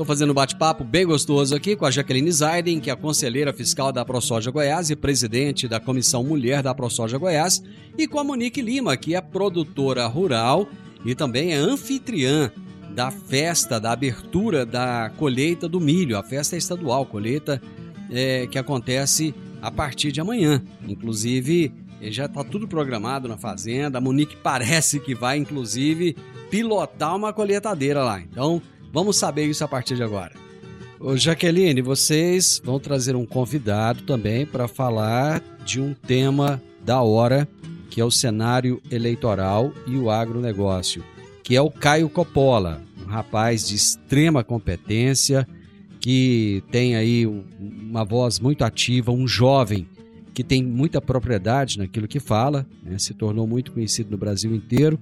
Estou 0.00 0.14
fazendo 0.14 0.30
um 0.30 0.34
bate-papo 0.34 0.82
bem 0.82 1.04
gostoso 1.04 1.54
aqui 1.54 1.76
com 1.76 1.84
a 1.84 1.90
Jaqueline 1.90 2.32
Zaiden, 2.32 2.80
que 2.80 2.88
é 2.88 2.92
a 2.94 2.96
conselheira 2.96 3.52
fiscal 3.52 3.92
da 3.92 4.02
ProSoja 4.02 4.50
Goiás 4.50 4.88
e 4.88 4.96
presidente 4.96 5.68
da 5.68 5.78
Comissão 5.78 6.24
Mulher 6.24 6.62
da 6.62 6.74
ProSoja 6.74 7.18
Goiás, 7.18 7.62
e 7.98 8.08
com 8.08 8.18
a 8.18 8.24
Monique 8.24 8.62
Lima, 8.62 8.96
que 8.96 9.14
é 9.14 9.20
produtora 9.20 10.06
rural 10.06 10.66
e 11.04 11.14
também 11.14 11.52
é 11.52 11.56
anfitriã 11.56 12.50
da 12.94 13.10
festa, 13.10 13.78
da 13.78 13.92
abertura 13.92 14.64
da 14.64 15.12
colheita 15.18 15.68
do 15.68 15.78
milho, 15.78 16.16
a 16.16 16.22
festa 16.22 16.56
estadual, 16.56 17.04
colheita 17.04 17.60
é, 18.10 18.46
que 18.46 18.58
acontece 18.58 19.34
a 19.60 19.70
partir 19.70 20.12
de 20.12 20.20
amanhã. 20.22 20.62
Inclusive, 20.88 21.74
já 22.04 22.24
está 22.24 22.42
tudo 22.42 22.66
programado 22.66 23.28
na 23.28 23.36
fazenda. 23.36 23.98
A 23.98 24.00
Monique 24.00 24.34
parece 24.34 24.98
que 24.98 25.14
vai, 25.14 25.36
inclusive, 25.36 26.16
pilotar 26.50 27.14
uma 27.14 27.34
colheitadeira 27.34 28.02
lá. 28.02 28.18
Então, 28.18 28.62
Vamos 28.92 29.16
saber 29.16 29.46
isso 29.46 29.62
a 29.62 29.68
partir 29.68 29.94
de 29.94 30.02
agora. 30.02 30.32
Ô 30.98 31.16
Jaqueline, 31.16 31.80
vocês 31.80 32.60
vão 32.62 32.80
trazer 32.80 33.14
um 33.14 33.24
convidado 33.24 34.02
também 34.02 34.44
para 34.44 34.66
falar 34.66 35.40
de 35.64 35.80
um 35.80 35.94
tema 35.94 36.60
da 36.84 37.00
hora, 37.00 37.48
que 37.88 38.00
é 38.00 38.04
o 38.04 38.10
cenário 38.10 38.82
eleitoral 38.90 39.72
e 39.86 39.96
o 39.96 40.10
agronegócio, 40.10 41.04
que 41.42 41.54
é 41.54 41.60
o 41.60 41.70
Caio 41.70 42.08
Coppola, 42.08 42.82
um 43.00 43.08
rapaz 43.08 43.68
de 43.68 43.76
extrema 43.76 44.42
competência, 44.42 45.46
que 46.00 46.62
tem 46.70 46.96
aí 46.96 47.26
uma 47.26 48.04
voz 48.04 48.40
muito 48.40 48.64
ativa, 48.64 49.12
um 49.12 49.26
jovem 49.26 49.86
que 50.34 50.42
tem 50.42 50.62
muita 50.62 51.00
propriedade 51.00 51.78
naquilo 51.78 52.08
que 52.08 52.18
fala, 52.18 52.66
né? 52.82 52.98
se 52.98 53.14
tornou 53.14 53.46
muito 53.46 53.72
conhecido 53.72 54.10
no 54.10 54.18
Brasil 54.18 54.54
inteiro 54.54 54.98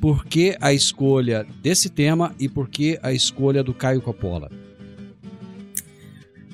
por 0.00 0.24
que 0.24 0.56
a 0.60 0.72
escolha 0.72 1.46
desse 1.62 1.88
tema 1.88 2.34
e 2.38 2.48
por 2.48 2.68
que 2.68 2.98
a 3.02 3.12
escolha 3.12 3.62
do 3.62 3.72
Caio 3.72 4.02
Coppola? 4.02 4.50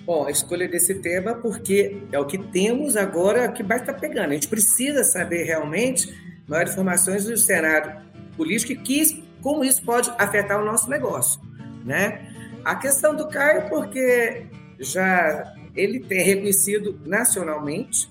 Bom, 0.04 0.26
a 0.26 0.30
escolha 0.30 0.68
desse 0.68 0.94
tema 0.96 1.34
porque 1.34 1.98
é 2.10 2.18
o 2.18 2.26
que 2.26 2.38
temos 2.38 2.96
agora 2.96 3.50
que 3.52 3.62
vai 3.62 3.78
estar 3.78 3.94
pegando. 3.94 4.30
A 4.30 4.34
gente 4.34 4.48
precisa 4.48 5.04
saber 5.04 5.44
realmente 5.44 6.12
maiores 6.48 6.72
informações 6.72 7.24
do 7.24 7.36
cenário 7.36 8.00
político 8.36 8.72
e 8.72 8.76
que, 8.76 9.24
como 9.40 9.64
isso 9.64 9.82
pode 9.84 10.10
afetar 10.18 10.60
o 10.60 10.64
nosso 10.64 10.90
negócio, 10.90 11.40
né? 11.84 12.28
A 12.64 12.74
questão 12.74 13.14
do 13.14 13.28
Caio, 13.28 13.68
porque 13.68 14.46
já 14.78 15.54
ele 15.76 16.00
tem 16.00 16.24
reconhecido 16.24 17.00
nacionalmente, 17.06 18.08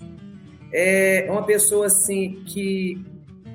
é 0.71 1.27
uma 1.29 1.43
pessoa 1.43 1.87
assim 1.87 2.43
que 2.45 3.03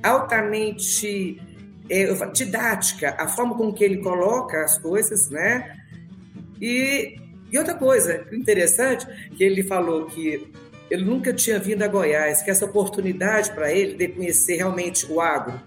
altamente 0.02 1.40
é, 1.88 2.26
didática, 2.32 3.14
a 3.18 3.28
forma 3.28 3.56
com 3.56 3.72
que 3.72 3.84
ele 3.84 3.98
coloca 3.98 4.62
as 4.62 4.78
coisas, 4.78 5.30
né? 5.30 5.76
E, 6.60 7.16
e 7.50 7.58
outra 7.58 7.74
coisa 7.74 8.26
interessante, 8.32 9.06
que 9.36 9.44
ele 9.44 9.62
falou 9.62 10.06
que 10.06 10.50
ele 10.90 11.04
nunca 11.04 11.32
tinha 11.32 11.58
vindo 11.58 11.82
a 11.82 11.88
Goiás, 11.88 12.42
que 12.42 12.50
essa 12.50 12.64
oportunidade 12.64 13.52
para 13.52 13.72
ele 13.72 13.94
de 13.94 14.08
conhecer 14.08 14.56
realmente 14.56 15.10
o 15.10 15.20
agro 15.20 15.60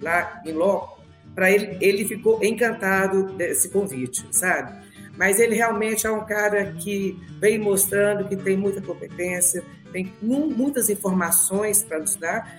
lá 0.00 0.40
em 0.46 0.52
loco, 0.52 1.00
para 1.34 1.50
ele, 1.50 1.76
ele 1.80 2.04
ficou 2.04 2.42
encantado 2.42 3.32
desse 3.34 3.68
convite, 3.68 4.26
sabe? 4.30 4.80
Mas 5.16 5.38
ele 5.38 5.54
realmente 5.54 6.06
é 6.06 6.10
um 6.10 6.24
cara 6.24 6.72
que 6.72 7.18
vem 7.38 7.58
mostrando 7.58 8.26
que 8.26 8.36
tem 8.36 8.56
muita 8.56 8.80
competência, 8.80 9.62
tem 9.92 10.12
muitas 10.22 10.88
informações 10.88 11.82
para 11.82 11.98
nos 11.98 12.16
dar 12.16 12.58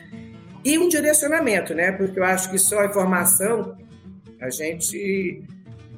e 0.64 0.78
um 0.78 0.88
direcionamento, 0.88 1.74
né? 1.74 1.92
Porque 1.92 2.20
eu 2.20 2.24
acho 2.24 2.50
que 2.52 2.58
só 2.58 2.80
a 2.80 2.86
informação, 2.86 3.78
a 4.40 4.50
gente, 4.50 5.44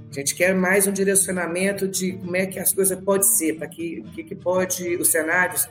a 0.10 0.14
gente 0.14 0.36
quer 0.36 0.56
mais 0.56 0.88
um 0.88 0.92
direcionamento 0.92 1.88
de 1.88 2.14
como 2.14 2.36
é 2.36 2.46
que 2.46 2.60
as 2.60 2.74
coisas 2.74 3.00
podem 3.00 3.24
ser, 3.24 3.58
para 3.58 3.68
que 3.68 4.04
o 4.06 4.12
que, 4.12 4.24
que 4.24 4.36
pode, 4.36 4.96
os 4.96 5.10
cenários, 5.10 5.68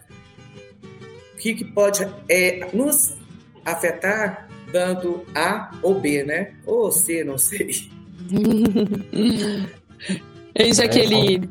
o 1.35 1.37
que, 1.39 1.55
que 1.55 1.65
pode 1.65 2.07
é, 2.29 2.69
nos 2.73 3.17
afetar 3.65 4.49
dando 4.71 5.25
A 5.35 5.71
ou 5.83 6.01
B, 6.01 6.25
né? 6.25 6.55
Ou 6.67 6.91
C, 6.91 7.25
não 7.25 7.39
sei. 7.39 7.91
Ei, 10.55 10.73
Jaqueline. 10.73 11.49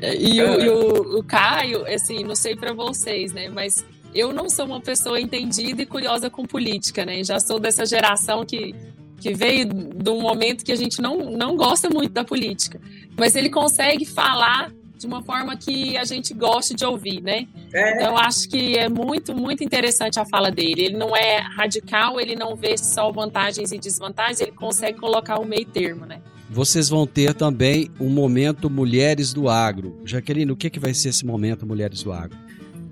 É, 0.00 0.14
e, 0.14 0.40
o, 0.40 0.60
e 0.60 0.68
o, 0.68 1.18
o 1.18 1.24
Caio, 1.24 1.84
assim, 1.86 2.22
não 2.22 2.36
sei 2.36 2.54
para 2.54 2.72
vocês, 2.72 3.32
né? 3.32 3.48
Mas 3.48 3.84
eu 4.14 4.32
não 4.32 4.48
sou 4.48 4.66
uma 4.66 4.80
pessoa 4.80 5.20
entendida 5.20 5.82
e 5.82 5.86
curiosa 5.86 6.30
com 6.30 6.44
política, 6.44 7.04
né? 7.04 7.22
Já 7.22 7.38
sou 7.38 7.58
dessa 7.58 7.84
geração 7.84 8.44
que, 8.44 8.74
que 9.20 9.34
veio 9.34 9.66
de 9.66 10.10
um 10.10 10.20
momento 10.20 10.64
que 10.64 10.72
a 10.72 10.76
gente 10.76 11.00
não, 11.00 11.30
não 11.30 11.56
gosta 11.56 11.88
muito 11.90 12.12
da 12.12 12.24
política. 12.24 12.80
Mas 13.16 13.34
ele 13.36 13.50
consegue 13.50 14.04
falar 14.04 14.72
de 14.98 15.06
uma 15.06 15.22
forma 15.22 15.56
que 15.56 15.96
a 15.96 16.04
gente 16.04 16.34
goste 16.34 16.74
de 16.74 16.84
ouvir, 16.84 17.22
né? 17.22 17.46
É. 17.72 17.94
Então, 17.94 18.16
acho 18.16 18.48
que 18.48 18.76
é 18.76 18.88
muito, 18.88 19.34
muito 19.34 19.62
interessante 19.62 20.18
a 20.18 20.24
fala 20.24 20.50
dele. 20.50 20.86
Ele 20.86 20.96
não 20.96 21.16
é 21.16 21.38
radical, 21.38 22.20
ele 22.20 22.34
não 22.34 22.56
vê 22.56 22.76
só 22.76 23.10
vantagens 23.12 23.70
e 23.70 23.78
desvantagens, 23.78 24.40
ele 24.40 24.52
consegue 24.52 24.98
colocar 24.98 25.38
o 25.38 25.44
meio 25.44 25.64
termo, 25.66 26.04
né? 26.04 26.20
Vocês 26.50 26.88
vão 26.88 27.06
ter 27.06 27.34
também 27.34 27.90
um 28.00 28.08
momento 28.08 28.68
Mulheres 28.70 29.32
do 29.32 29.48
Agro. 29.48 30.00
Jaqueline, 30.04 30.50
o 30.50 30.56
que, 30.56 30.70
que 30.70 30.80
vai 30.80 30.94
ser 30.94 31.10
esse 31.10 31.24
momento 31.24 31.66
Mulheres 31.66 32.02
do 32.02 32.10
Agro? 32.10 32.36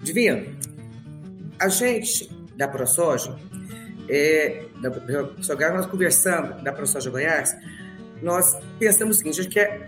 Divino, 0.02 0.44
a 1.58 1.68
gente 1.68 2.30
da 2.56 2.66
ProSoja, 2.68 3.36
é, 4.08 4.66
da, 4.80 4.88
da, 4.88 5.72
nós 5.72 5.86
conversando 5.86 6.62
da 6.62 6.72
ProSoja 6.72 7.10
Goiás, 7.10 7.56
nós 8.22 8.56
pensamos 8.78 9.16
o 9.16 9.18
seguinte, 9.18 9.40
a 9.40 9.42
gente 9.42 9.52
quer 9.52 9.86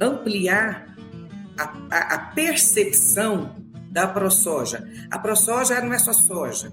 ampliar 0.00 0.96
a, 1.58 1.76
a, 1.90 2.14
a 2.14 2.18
percepção 2.34 3.56
da 3.90 4.06
ProSoja. 4.06 4.86
A 5.10 5.18
ProSoja 5.18 5.80
não 5.80 5.92
é 5.92 5.98
só 5.98 6.12
soja. 6.12 6.72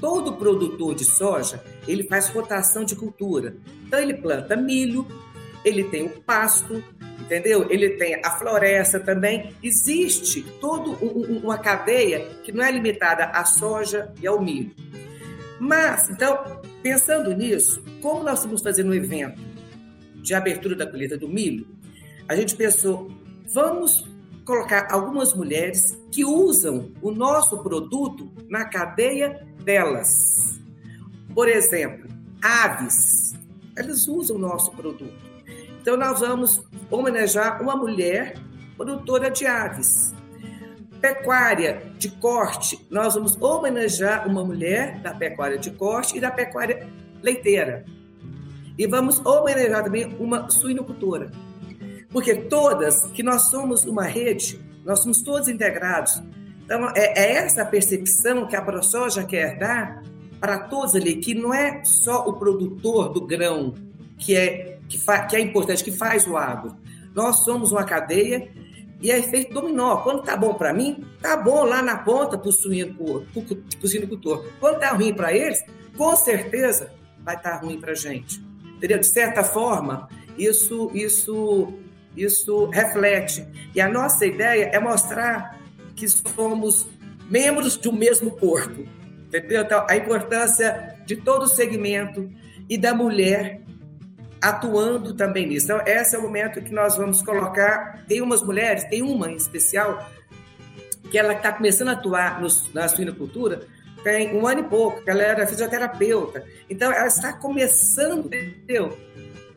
Todo 0.00 0.36
produtor 0.36 0.94
de 0.94 1.04
soja, 1.04 1.62
ele 1.86 2.04
faz 2.04 2.28
rotação 2.28 2.84
de 2.84 2.94
cultura. 2.94 3.56
Então 3.86 3.98
ele 3.98 4.14
planta 4.14 4.56
milho, 4.56 5.06
ele 5.64 5.84
tem 5.84 6.04
o 6.04 6.20
pasto, 6.22 6.82
entendeu? 7.20 7.70
Ele 7.70 7.90
tem 7.90 8.20
a 8.22 8.30
floresta 8.32 9.00
também. 9.00 9.54
Existe 9.62 10.42
toda 10.60 10.90
uma 11.02 11.58
cadeia 11.58 12.26
que 12.42 12.52
não 12.52 12.64
é 12.64 12.70
limitada 12.70 13.24
à 13.26 13.44
soja 13.44 14.12
e 14.20 14.26
ao 14.26 14.40
milho. 14.40 14.72
Mas, 15.58 16.10
então, 16.10 16.60
pensando 16.82 17.34
nisso, 17.34 17.82
como 18.02 18.22
nós 18.22 18.40
estamos 18.40 18.62
fazendo 18.62 18.90
um 18.90 18.94
evento 18.94 19.40
de 20.16 20.34
abertura 20.34 20.74
da 20.74 20.86
colheita 20.86 21.16
do 21.16 21.28
milho, 21.28 21.66
a 22.28 22.34
gente 22.34 22.56
pensou, 22.56 23.10
vamos 23.52 24.04
colocar 24.44 24.88
algumas 24.90 25.34
mulheres 25.34 25.98
que 26.10 26.24
usam 26.24 26.92
o 27.00 27.10
nosso 27.10 27.62
produto 27.62 28.30
na 28.48 28.64
cadeia 28.64 29.46
delas. 29.62 30.60
Por 31.34 31.48
exemplo, 31.48 32.08
aves, 32.42 33.34
elas 33.76 34.06
usam 34.06 34.36
o 34.36 34.38
nosso 34.38 34.70
produto. 34.72 35.33
Então, 35.84 35.98
nós 35.98 36.20
vamos 36.20 36.64
homenagear 36.90 37.60
uma 37.60 37.76
mulher 37.76 38.38
produtora 38.74 39.30
de 39.30 39.44
aves. 39.44 40.14
pecuária 40.98 41.82
de 41.98 42.08
corte, 42.12 42.86
nós 42.90 43.12
vamos 43.12 43.36
homenagear 43.36 44.26
uma 44.26 44.42
mulher 44.42 44.98
da 45.00 45.12
pecuária 45.12 45.58
de 45.58 45.70
corte 45.72 46.16
e 46.16 46.20
da 46.22 46.30
pecuária 46.30 46.88
leiteira. 47.22 47.84
E 48.78 48.86
vamos 48.86 49.20
homenagear 49.26 49.84
também 49.84 50.16
uma 50.18 50.48
suinocultora. 50.48 51.30
Porque 52.08 52.34
todas, 52.34 53.04
que 53.12 53.22
nós 53.22 53.50
somos 53.50 53.84
uma 53.84 54.04
rede, 54.04 54.58
nós 54.86 55.00
somos 55.00 55.20
todos 55.20 55.48
integrados. 55.48 56.18
Então, 56.64 56.88
é, 56.96 57.12
é 57.24 57.32
essa 57.32 57.62
percepção 57.62 58.46
que 58.46 58.56
a 58.56 58.62
ProSoja 58.62 59.22
quer 59.22 59.58
dar 59.58 60.02
para 60.40 60.60
todos 60.60 60.94
ali, 60.94 61.16
que 61.16 61.34
não 61.34 61.52
é 61.52 61.84
só 61.84 62.26
o 62.26 62.32
produtor 62.32 63.10
do 63.10 63.26
grão 63.26 63.74
que 64.16 64.34
é, 64.34 64.73
que, 64.98 65.28
que 65.28 65.36
é 65.36 65.40
importante, 65.40 65.84
que 65.84 65.92
faz 65.92 66.26
o 66.26 66.36
agro. 66.36 66.76
Nós 67.14 67.44
somos 67.44 67.72
uma 67.72 67.84
cadeia 67.84 68.48
e 69.00 69.10
é 69.10 69.18
efeito 69.18 69.52
dominó. 69.52 69.98
Quando 69.98 70.22
tá 70.22 70.36
bom 70.36 70.54
para 70.54 70.72
mim, 70.72 71.04
tá 71.20 71.36
bom 71.36 71.64
lá 71.64 71.82
na 71.82 71.98
ponta 71.98 72.38
para 72.38 72.48
o 72.48 72.52
suinocultor. 72.52 74.44
Quando 74.60 74.78
tá 74.80 74.90
ruim 74.90 75.14
para 75.14 75.32
eles, 75.32 75.62
com 75.96 76.14
certeza 76.16 76.92
vai 77.18 77.36
estar 77.36 77.58
tá 77.58 77.64
ruim 77.64 77.80
para 77.80 77.92
a 77.92 77.94
gente. 77.94 78.42
Entendeu? 78.76 78.98
De 78.98 79.06
certa 79.06 79.44
forma, 79.44 80.08
isso, 80.36 80.90
isso, 80.94 81.72
isso 82.16 82.66
reflete. 82.66 83.46
E 83.74 83.80
a 83.80 83.88
nossa 83.88 84.26
ideia 84.26 84.70
é 84.72 84.78
mostrar 84.78 85.60
que 85.94 86.08
somos 86.08 86.86
membros 87.30 87.78
um 87.86 87.92
mesmo 87.92 88.32
corpo. 88.32 88.84
Entendeu? 89.26 89.62
Então, 89.62 89.86
a 89.88 89.96
importância 89.96 90.96
de 91.06 91.16
todo 91.16 91.44
o 91.44 91.48
segmento 91.48 92.30
e 92.68 92.78
da 92.78 92.94
mulher 92.94 93.60
atuando 94.48 95.14
também 95.14 95.46
nisso. 95.46 95.66
Então, 95.66 95.80
esse 95.86 96.14
é 96.14 96.18
o 96.18 96.22
momento 96.22 96.60
que 96.62 96.72
nós 96.72 96.96
vamos 96.96 97.22
colocar. 97.22 98.04
Tem 98.06 98.20
umas 98.20 98.42
mulheres, 98.42 98.84
tem 98.84 99.02
uma 99.02 99.30
em 99.30 99.36
especial, 99.36 100.08
que 101.10 101.18
ela 101.18 101.32
está 101.32 101.52
começando 101.52 101.88
a 101.88 101.92
atuar 101.92 102.40
no, 102.40 102.48
na 102.72 102.88
suinocultura 102.88 103.66
tem 104.04 104.36
um 104.36 104.46
ano 104.46 104.60
e 104.60 104.64
pouco, 104.64 105.02
ela 105.06 105.22
era 105.22 105.46
fisioterapeuta. 105.46 106.44
Então, 106.68 106.92
ela 106.92 107.06
está 107.06 107.32
começando, 107.32 108.26
entendeu? 108.26 108.96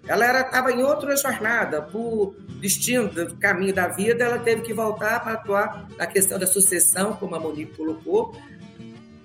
Ela 0.08 0.40
estava 0.40 0.72
em 0.72 0.82
outra 0.82 1.18
jornada, 1.18 1.82
por 1.82 2.34
destino 2.62 3.10
do 3.10 3.36
caminho 3.36 3.74
da 3.74 3.90
vida, 3.90 4.24
ela 4.24 4.40
teve 4.40 4.62
que 4.62 4.74
voltar 4.74 5.22
para 5.22 5.34
atuar 5.34 5.90
na 5.98 6.08
questão 6.08 6.40
da 6.40 6.48
sucessão, 6.48 7.14
como 7.18 7.36
a 7.36 7.40
Monique 7.42 7.76
colocou, 7.76 8.34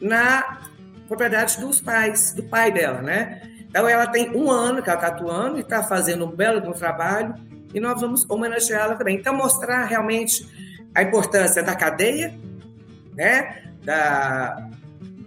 na 0.01 0.63
propriedade 1.07 1.61
dos 1.61 1.81
pais, 1.81 2.33
do 2.33 2.43
pai 2.43 2.73
dela, 2.73 3.01
né? 3.01 3.43
Então, 3.73 3.89
ela 3.89 4.07
tem 4.07 4.37
um 4.37 4.51
ano 4.51 4.83
que 4.83 4.91
ela 4.91 4.99
está 4.99 5.09
atuando 5.09 5.57
e 5.57 5.62
está 5.62 5.83
fazendo 5.83 6.27
um 6.27 6.31
belo 6.31 6.61
um 6.68 6.73
trabalho 6.73 7.35
e 7.73 7.81
nós 7.81 7.99
vamos 7.99 8.29
homenageá-la 8.29 8.97
também. 8.97 9.16
Então, 9.16 9.35
mostrar 9.35 9.87
realmente 9.87 10.47
a 10.95 11.03
importância 11.03 11.62
da 11.62 11.75
cadeia, 11.75 12.39
né? 13.16 13.62
Da, 13.83 14.68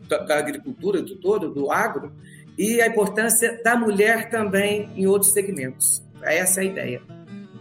da, 0.08 0.18
da 0.20 0.38
agricultura, 0.38 1.02
do 1.02 1.16
todo, 1.16 1.50
do 1.50 1.72
agro, 1.72 2.14
e 2.56 2.80
a 2.84 2.88
importância 2.88 3.60
da 3.64 3.76
mulher 3.76 4.30
também 4.30 4.92
em 4.96 5.08
outros 5.08 5.34
segmentos. 5.34 6.04
Essa 6.22 6.62
é 6.62 6.64
a 6.64 6.66
ideia. 6.68 7.02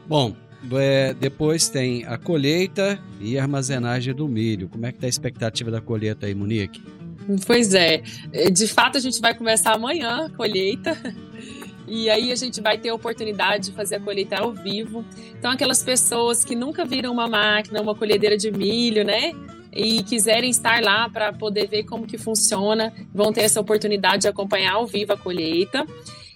Bom, 0.07 0.37
é, 0.73 1.15
depois 1.15 1.71
tem 1.71 2.05
a 2.05 2.19
colheita 2.19 2.99
e 3.19 3.39
a 3.39 3.43
armazenagem 3.43 4.15
do 4.15 4.29
milho. 4.29 4.69
Como 4.69 4.85
é 4.85 4.91
que 4.91 4.99
está 4.99 5.07
a 5.07 5.09
expectativa 5.09 5.71
da 5.71 5.81
colheita 5.81 6.27
aí, 6.27 6.35
Monique? 6.35 6.83
Pois 7.47 7.75
é, 7.75 8.03
de 8.53 8.67
fato 8.67 8.99
a 8.99 9.01
gente 9.01 9.21
vai 9.21 9.35
começar 9.35 9.75
amanhã 9.75 10.27
a 10.27 10.31
colheita. 10.31 10.97
E 11.87 12.09
aí 12.09 12.33
a 12.33 12.35
gente 12.35 12.63
vai 12.63 12.79
ter 12.79 12.89
a 12.89 12.95
oportunidade 12.95 13.67
de 13.67 13.73
fazer 13.73 13.97
a 13.97 14.01
colheita 14.01 14.39
ao 14.39 14.55
vivo. 14.55 15.05
Então 15.39 15.51
aquelas 15.51 15.83
pessoas 15.83 16.43
que 16.43 16.55
nunca 16.55 16.83
viram 16.83 17.13
uma 17.13 17.29
máquina, 17.29 17.83
uma 17.83 17.95
colhedeira 17.95 18.39
de 18.39 18.51
milho, 18.51 19.05
né? 19.05 19.35
e 19.75 20.03
quiserem 20.05 20.51
estar 20.51 20.81
lá 20.83 21.09
para 21.11 21.33
poder 21.33 21.67
ver 21.67 21.83
como 21.83 22.07
que 22.07 22.17
funciona, 22.17 22.93
vão 23.13 23.33
ter 23.33 23.43
essa 23.43 23.61
oportunidade 23.61 24.23
de 24.23 24.29
acompanhar 24.29 24.75
ao 24.75 24.87
vivo 24.87 25.13
a 25.13 25.17
colheita. 25.17 25.85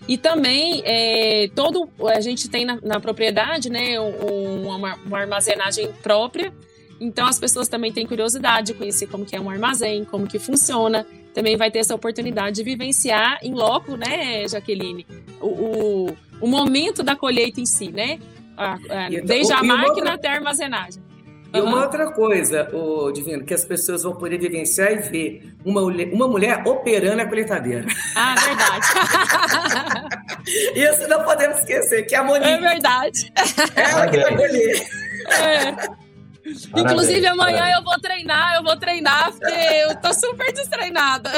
E 0.08 0.16
também 0.16 0.82
é, 0.84 1.48
todo 1.54 1.88
a 2.06 2.20
gente 2.20 2.48
tem 2.48 2.64
na, 2.64 2.78
na 2.82 2.98
propriedade 2.98 3.70
né, 3.70 4.00
um, 4.00 4.68
uma, 4.68 4.94
uma, 4.96 5.18
armazenagem 5.18 5.92
própria. 6.02 6.52
Então 7.00 7.26
as 7.26 7.38
pessoas 7.38 7.68
também 7.68 7.92
têm 7.92 8.06
curiosidade 8.06 8.68
de 8.68 8.74
conhecer 8.74 9.06
como 9.06 9.24
que 9.24 9.36
é 9.36 9.40
um 9.40 9.48
armazém, 9.48 10.04
como 10.04 10.26
que 10.26 10.38
funciona. 10.38 11.06
Também 11.32 11.56
vai 11.56 11.70
ter 11.70 11.78
essa 11.78 11.94
oportunidade 11.94 12.56
de 12.56 12.62
vivenciar 12.64 13.38
em 13.42 13.54
loco, 13.54 13.96
né, 13.96 14.46
Jaqueline, 14.48 15.06
o, 15.40 15.46
o, 15.46 16.16
o 16.40 16.48
momento 16.48 17.02
da 17.02 17.14
colheita 17.14 17.60
em 17.60 17.66
si, 17.66 17.90
né? 17.90 18.18
A, 18.56 18.72
a, 18.72 19.08
desde 19.24 19.52
a 19.52 19.62
máquina 19.62 20.14
até 20.14 20.28
a 20.28 20.34
armazenagem. 20.34 21.00
E 21.54 21.60
uma 21.60 21.82
outra 21.82 22.10
coisa, 22.12 22.68
o 22.74 23.10
Divino, 23.10 23.42
que 23.42 23.54
as 23.54 23.64
pessoas 23.64 24.02
vão 24.02 24.14
poder 24.14 24.36
vivenciar 24.36 24.92
e 24.92 24.96
ver 24.96 25.54
uma, 25.64 25.80
uma 25.80 26.28
mulher 26.28 26.62
operando 26.66 27.22
a 27.22 27.26
colheitadeira. 27.26 27.86
Ah, 28.14 28.34
verdade. 28.34 28.86
Isso 30.76 31.08
não 31.08 31.24
podemos 31.24 31.58
esquecer, 31.58 32.02
que 32.02 32.14
é 32.14 32.18
a 32.18 32.24
Monique. 32.24 32.50
É 32.50 32.58
verdade. 32.58 33.32
Ela 33.74 34.08
que 34.08 34.18
vai 34.18 34.36
colher. 34.36 34.88
É. 35.30 36.07
Inclusive, 36.76 37.26
amanhã 37.26 37.76
eu 37.76 37.82
vou 37.82 37.98
treinar, 38.00 38.56
eu 38.56 38.62
vou 38.62 38.76
treinar, 38.76 39.32
porque 39.32 39.54
eu 39.84 39.94
tô 40.00 40.12
super 40.14 40.52
destreinada. 40.52 41.30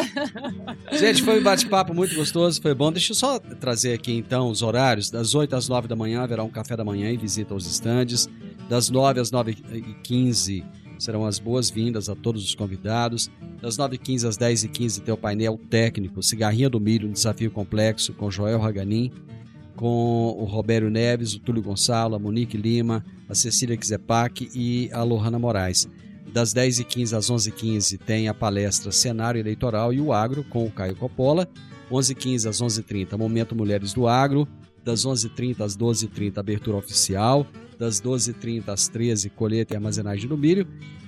Gente, 0.92 1.22
foi 1.22 1.40
um 1.40 1.42
bate-papo 1.42 1.94
muito 1.94 2.14
gostoso, 2.14 2.60
foi 2.60 2.74
bom. 2.74 2.92
Deixa 2.92 3.12
eu 3.12 3.16
só 3.16 3.38
trazer 3.38 3.94
aqui 3.94 4.12
então 4.12 4.50
os 4.50 4.62
horários. 4.62 5.10
Das 5.10 5.34
8 5.34 5.54
às 5.56 5.68
9 5.68 5.88
da 5.88 5.96
manhã 5.96 6.22
haverá 6.22 6.42
um 6.42 6.50
café 6.50 6.76
da 6.76 6.84
manhã 6.84 7.10
e 7.10 7.16
visita 7.16 7.54
aos 7.54 7.66
estandes. 7.66 8.28
Das 8.68 8.90
9 8.90 9.20
às 9.20 9.30
9 9.30 9.56
e 9.72 9.94
15 10.02 10.64
serão 10.98 11.24
as 11.24 11.38
boas-vindas 11.38 12.08
a 12.08 12.14
todos 12.14 12.44
os 12.44 12.54
convidados. 12.54 13.30
Das 13.60 13.76
9h15 13.76 14.28
às 14.28 14.38
10h15 14.38 15.02
tem 15.02 15.12
o 15.12 15.16
painel 15.16 15.58
técnico 15.68 16.22
Cigarrinha 16.22 16.68
do 16.68 16.80
Milho, 16.80 17.08
um 17.08 17.12
desafio 17.12 17.50
complexo 17.50 18.12
com 18.14 18.30
Joel 18.30 18.58
Raganin 18.58 19.10
com 19.76 20.36
o 20.38 20.44
Roberto 20.44 20.90
Neves, 20.90 21.34
o 21.34 21.40
Túlio 21.40 21.62
Gonçalo, 21.62 22.14
a 22.14 22.18
Monique 22.18 22.56
Lima, 22.56 23.04
a 23.28 23.34
Cecília 23.34 23.76
Kzepak 23.76 24.50
e 24.54 24.90
a 24.92 25.02
Lohana 25.02 25.38
Moraes. 25.38 25.88
Das 26.32 26.54
10h15 26.54 27.16
às 27.16 27.30
11h15 27.30 27.98
tem 27.98 28.28
a 28.28 28.34
palestra 28.34 28.92
Cenário 28.92 29.40
Eleitoral 29.40 29.92
e 29.92 30.00
o 30.00 30.12
Agro 30.12 30.44
com 30.44 30.64
o 30.64 30.70
Caio 30.70 30.94
Coppola. 30.94 31.48
11h15 31.90 32.48
às 32.48 32.62
11h30, 32.62 33.16
Momento 33.16 33.56
Mulheres 33.56 33.92
do 33.92 34.06
Agro. 34.06 34.46
Das 34.84 35.04
11h30 35.04 35.60
às 35.60 35.76
12h30, 35.76 36.38
abertura 36.38 36.76
oficial. 36.76 37.46
Das 37.78 38.00
12h30 38.00 38.68
às 38.68 38.88
13h, 38.88 39.30
colheita 39.30 39.74
e 39.74 39.76
armazenagem 39.76 40.28
do 40.28 40.38
milho. 40.38 40.66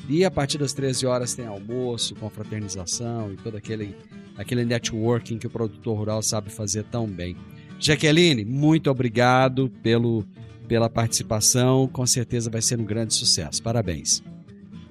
E 0.08 0.24
a 0.24 0.30
partir 0.30 0.58
das 0.58 0.72
13 0.72 1.06
horas 1.06 1.34
tem 1.34 1.46
almoço, 1.46 2.14
confraternização 2.16 3.32
e 3.32 3.36
todo 3.36 3.56
aquele, 3.56 3.94
aquele 4.36 4.64
networking 4.64 5.38
que 5.38 5.46
o 5.46 5.50
produtor 5.50 5.96
rural 5.96 6.22
sabe 6.22 6.50
fazer 6.50 6.84
tão 6.84 7.06
bem. 7.06 7.36
Jaqueline, 7.82 8.44
muito 8.44 8.88
obrigado 8.88 9.68
pelo, 9.82 10.24
pela 10.68 10.88
participação. 10.88 11.88
Com 11.88 12.06
certeza 12.06 12.48
vai 12.48 12.62
ser 12.62 12.78
um 12.78 12.84
grande 12.84 13.12
sucesso. 13.12 13.60
Parabéns. 13.60 14.22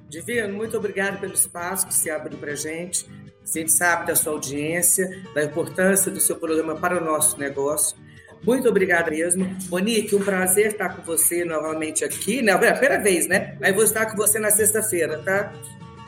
Divino, 0.09 0.53
muito 0.53 0.75
obrigado 0.75 1.21
pelo 1.21 1.33
espaço 1.33 1.87
que 1.87 1.93
se 1.93 2.09
abriu 2.09 2.37
para 2.37 2.51
a 2.51 2.55
gente. 2.55 3.05
A 3.43 3.59
gente 3.59 3.71
sabe 3.71 4.07
da 4.07 4.15
sua 4.15 4.33
audiência, 4.33 5.23
da 5.33 5.41
importância 5.41 6.11
do 6.11 6.19
seu 6.19 6.35
programa 6.35 6.75
para 6.75 7.01
o 7.01 7.05
nosso 7.05 7.39
negócio. 7.39 7.97
Muito 8.45 8.67
obrigada 8.67 9.09
mesmo. 9.09 9.55
Monique, 9.69 10.13
um 10.13 10.23
prazer 10.23 10.67
estar 10.67 10.89
com 10.89 11.01
você 11.03 11.45
novamente 11.45 12.03
aqui. 12.03 12.41
Né? 12.41 12.51
É 12.51 12.55
a 12.55 12.73
primeira 12.73 13.01
vez, 13.01 13.25
né? 13.27 13.55
Aí 13.61 13.71
vou 13.71 13.85
estar 13.85 14.07
com 14.07 14.17
você 14.17 14.37
na 14.37 14.49
sexta-feira, 14.49 15.19
tá? 15.19 15.53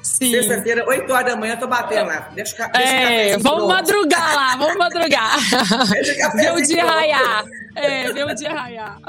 Sexta-feira, 0.04 0.86
8 0.86 1.12
horas 1.12 1.34
da 1.34 1.36
manhã, 1.40 1.56
tô 1.56 1.66
batendo 1.66 2.08
lá. 2.08 2.30
Deixa, 2.36 2.68
deixa 2.68 2.78
é, 2.78 3.38
vamos 3.38 3.68
madrugar 3.68 4.36
lá, 4.36 4.56
vamos 4.58 4.78
madrugar. 4.78 5.38
O 6.54 6.62
dia 6.62 6.86
raiar. 6.86 7.46
É, 7.76 8.26
o 8.26 8.36
dia 8.36 8.54
raiar. 8.54 9.00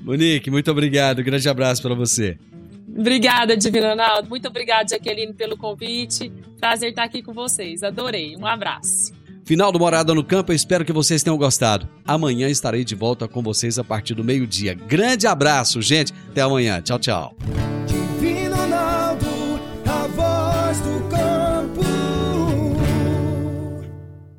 Monique, 0.00 0.50
muito 0.50 0.70
obrigado. 0.70 1.20
Um 1.20 1.24
grande 1.24 1.48
abraço 1.48 1.82
para 1.82 1.94
você. 1.94 2.38
Obrigada, 2.96 3.56
Divino 3.56 3.88
Ronaldo. 3.88 4.28
Muito 4.28 4.48
obrigada, 4.48 4.88
Jaqueline, 4.88 5.32
pelo 5.32 5.56
convite. 5.56 6.32
Prazer 6.58 6.90
estar 6.90 7.04
aqui 7.04 7.22
com 7.22 7.32
vocês. 7.32 7.82
Adorei. 7.82 8.36
Um 8.36 8.46
abraço. 8.46 9.12
Final 9.44 9.70
do 9.70 9.78
Morada 9.78 10.14
no 10.14 10.24
Campo, 10.24 10.52
eu 10.52 10.56
espero 10.56 10.84
que 10.84 10.92
vocês 10.92 11.22
tenham 11.22 11.36
gostado. 11.36 11.86
Amanhã 12.06 12.48
estarei 12.48 12.82
de 12.82 12.94
volta 12.94 13.28
com 13.28 13.42
vocês 13.42 13.78
a 13.78 13.84
partir 13.84 14.14
do 14.14 14.24
meio-dia. 14.24 14.74
Grande 14.74 15.26
abraço, 15.26 15.82
gente. 15.82 16.14
Até 16.30 16.40
amanhã. 16.40 16.80
Tchau, 16.80 16.98
tchau. 16.98 17.36